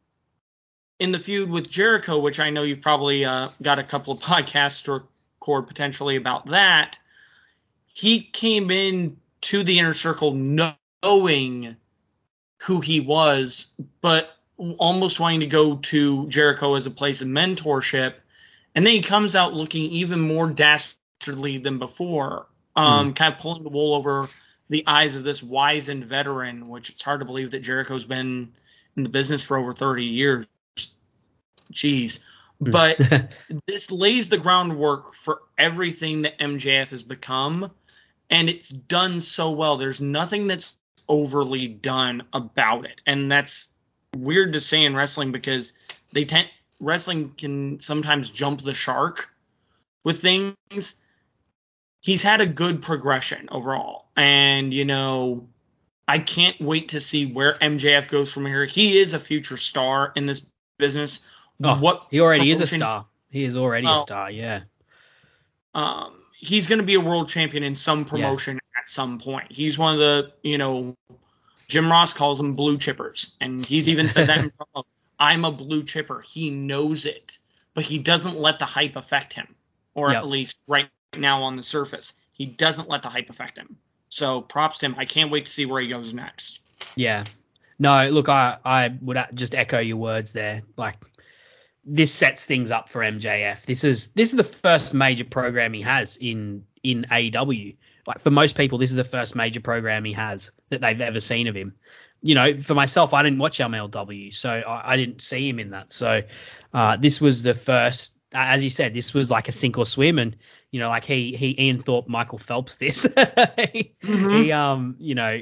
[1.00, 4.20] in the feud with Jericho, which I know you've probably uh, got a couple of
[4.20, 6.96] podcasts to record potentially about that,
[7.92, 11.76] he came in to the inner circle knowing
[12.58, 14.30] who he was, but
[14.78, 18.14] almost wanting to go to Jericho as a place of mentorship.
[18.74, 23.62] And then he comes out looking even more dastardly than before, um, kind of pulling
[23.62, 24.28] the wool over
[24.68, 28.52] the eyes of this wizened veteran, which it's hard to believe that Jericho's been
[28.96, 30.46] in the business for over 30 years.
[31.72, 32.20] Jeez.
[32.60, 32.98] But
[33.66, 37.70] this lays the groundwork for everything that MJF has become,
[38.30, 39.76] and it's done so well.
[39.76, 40.76] There's nothing that's
[41.08, 43.68] overly done about it, and that's
[44.16, 45.72] weird to say in wrestling because
[46.12, 46.48] they tend
[46.82, 49.30] wrestling can sometimes jump the shark
[50.04, 50.94] with things.
[52.00, 55.46] He's had a good progression overall, and you know,
[56.08, 58.64] I can't wait to see where MJF goes from here.
[58.66, 60.44] He is a future star in this
[60.78, 61.20] business.
[61.62, 63.06] Oh, what he already is a star.
[63.30, 63.94] He is already Oh.
[63.94, 64.30] a star.
[64.30, 64.60] Yeah.
[65.74, 69.50] um, he's going to be a world champion in some promotion at some point.
[69.50, 70.96] He's one of the, you know,
[71.68, 74.38] Jim Ross calls them blue chippers, and he's even said that.
[74.38, 74.52] in.
[75.22, 76.20] I'm a blue chipper.
[76.20, 77.38] He knows it,
[77.74, 79.54] but he doesn't let the hype affect him,
[79.94, 80.22] or Yep.
[80.22, 83.76] at least right now on the surface, he doesn't let the hype affect him.
[84.08, 84.96] So props to him.
[84.98, 86.58] I can't wait to see where he goes next.
[86.96, 87.22] Yeah.
[87.78, 90.62] No, look, I I would just echo your words there.
[90.76, 90.96] Like
[91.84, 93.62] this sets things up for MJF.
[93.64, 97.76] This is this is the first major program he has in in AEW.
[98.08, 101.20] Like for most people, this is the first major program he has that they've ever
[101.20, 101.74] seen of him.
[102.22, 105.70] You know, for myself, I didn't watch MLW, so I, I didn't see him in
[105.70, 105.90] that.
[105.90, 106.22] So
[106.72, 110.18] uh, this was the first, as you said, this was like a sink or swim,
[110.18, 110.36] and
[110.70, 113.02] you know, like he he Ian Thorpe, Michael Phelps, this
[113.72, 114.32] he, Mhm.
[114.32, 115.40] he um you know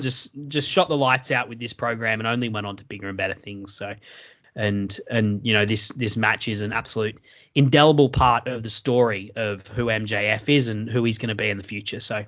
[0.00, 3.08] just just shot the lights out with this program and only went on to bigger
[3.08, 3.72] and better things.
[3.74, 3.94] So,
[4.54, 7.18] and and you know this this match is an absolute
[7.54, 11.48] indelible part of the story of who MJF is and who he's going to be
[11.48, 12.00] in the future.
[12.00, 12.26] So,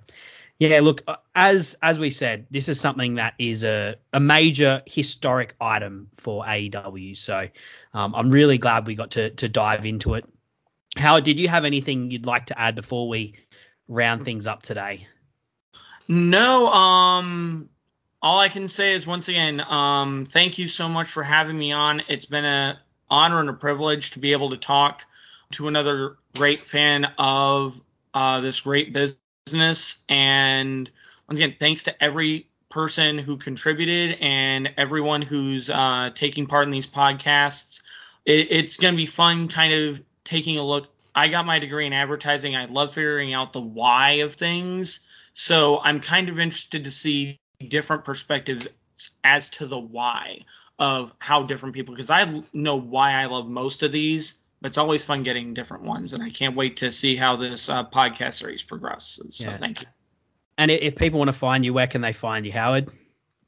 [0.58, 4.82] yeah, look, uh, as as we said, this is something that is a a major
[4.86, 7.16] historic item for AEW.
[7.16, 7.48] So,
[7.94, 10.24] um, I'm really glad we got to to dive into it.
[10.96, 13.34] Howard, did you have anything you'd like to add before we
[13.86, 15.06] round things up today?
[16.08, 17.68] No, um,
[18.20, 21.70] all I can say is once again, um, thank you so much for having me
[21.70, 22.02] on.
[22.08, 25.04] It's been a honor and a privilege to be able to talk
[25.52, 27.80] to another great fan of
[28.12, 29.20] uh, this great business.
[30.08, 30.90] And
[31.28, 36.70] once again, thanks to every person who contributed and everyone who's uh, taking part in
[36.70, 37.82] these podcasts.
[38.24, 40.88] It, it's going to be fun kind of taking a look.
[41.14, 42.56] I got my degree in advertising.
[42.56, 45.00] I love figuring out the why of things.
[45.34, 48.68] So I'm kind of interested to see different perspectives
[49.24, 50.40] as to the why
[50.78, 55.04] of how different people, because I know why I love most of these, it's always
[55.04, 56.12] fun getting different ones.
[56.12, 59.36] And I can't wait to see how this uh, podcast series progresses.
[59.36, 59.56] So yeah.
[59.56, 59.88] thank you.
[60.56, 62.90] And if people want to find you, where can they find you, Howard?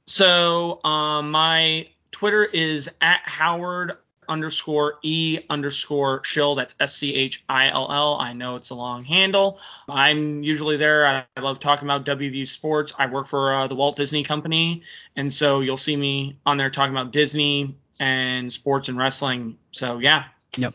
[0.06, 3.92] So um, my Twitter is at Howard
[4.28, 6.54] underscore E underscore Schill.
[6.54, 8.14] That's S C H I L L.
[8.14, 9.58] I know it's a long handle.
[9.88, 11.04] I'm usually there.
[11.04, 12.94] I, I love talking about WVU sports.
[12.96, 14.82] I work for uh, the Walt Disney Company,
[15.16, 19.58] and so you'll see me on there talking about Disney and sports and wrestling.
[19.72, 20.26] So yeah.
[20.56, 20.74] Yep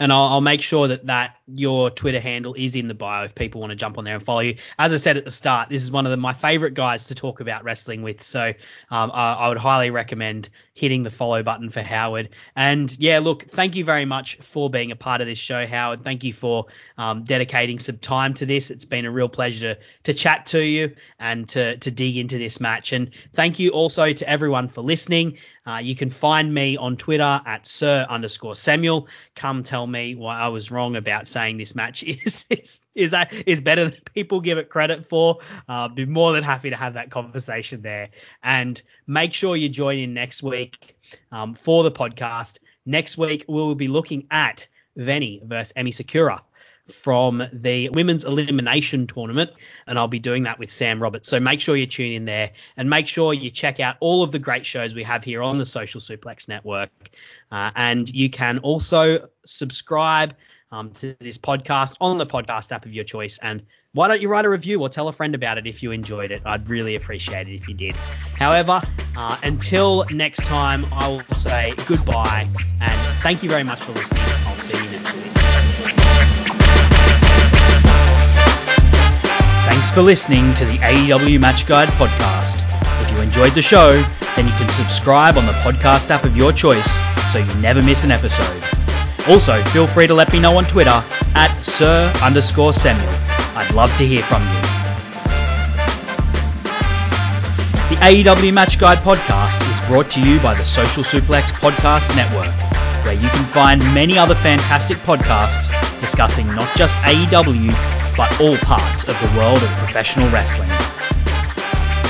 [0.00, 3.34] and I'll, I'll, make sure that that your Twitter handle is in the bio if
[3.34, 4.56] people want to jump on there and follow you.
[4.78, 7.14] As I said at the start, this is one of the, my favorite guys to
[7.14, 8.54] talk about wrestling with, so
[8.90, 12.30] um, I, I, would highly recommend hitting the follow button for Howard.
[12.56, 16.02] And yeah, look, thank you very much for being a part of this show, Howard.
[16.02, 16.66] Thank you for
[16.96, 18.70] um, dedicating some time to this.
[18.70, 22.38] It's been a real pleasure to, to chat to you and to to dig into
[22.38, 22.92] this match.
[22.92, 25.38] And thank you also to everyone for listening.
[25.66, 29.08] Uh, you can find me on Twitter at Sir underscore Samuel.
[29.34, 33.14] Come tell me why I was wrong about saying this match is is is,
[33.46, 35.40] is better than people give it credit for.
[35.68, 38.08] Uh, be more than happy to have that conversation there.
[38.42, 40.96] And make sure you join in next week
[41.30, 42.60] um, for the podcast.
[42.86, 46.42] Next week we will be looking at Veny versus Emi Sakura
[46.88, 49.50] from the women's elimination tournament,
[49.86, 51.28] and I'll be doing that with Sam Roberts.
[51.28, 54.32] So make sure you tune in there and make sure you check out all of
[54.32, 56.90] the great shows we have here on the Social Suplex Network.
[57.50, 60.34] Uh, and you can also subscribe
[60.74, 63.38] um, to this podcast on the podcast app of your choice.
[63.40, 63.62] And
[63.92, 66.32] why don't you write a review or tell a friend about it if you enjoyed
[66.32, 66.42] it?
[66.44, 67.94] I'd really appreciate it if you did.
[67.94, 68.82] However,
[69.16, 72.48] uh, until next time, I will say goodbye
[72.80, 74.24] and thank you very much for listening.
[74.46, 75.32] I'll see you next week.
[79.68, 82.62] Thanks for listening to the AEW Match Guide podcast.
[83.02, 83.92] If you enjoyed the show,
[84.34, 86.98] then you can subscribe on the podcast app of your choice
[87.32, 88.93] so you never miss an episode.
[89.28, 91.02] Also, feel free to let me know on Twitter
[91.34, 93.08] at Sir underscore Samuel.
[93.56, 94.60] I'd love to hear from you.
[97.88, 102.52] The AEW Match Guide podcast is brought to you by the Social Suplex Podcast Network,
[103.06, 105.70] where you can find many other fantastic podcasts
[106.00, 107.70] discussing not just AEW,
[108.18, 110.70] but all parts of the world of professional wrestling.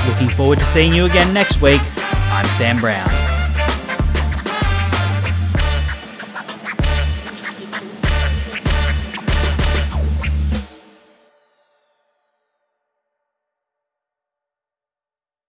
[0.09, 1.81] Looking forward to seeing you again next week.
[2.31, 3.24] I'm Sam Brown.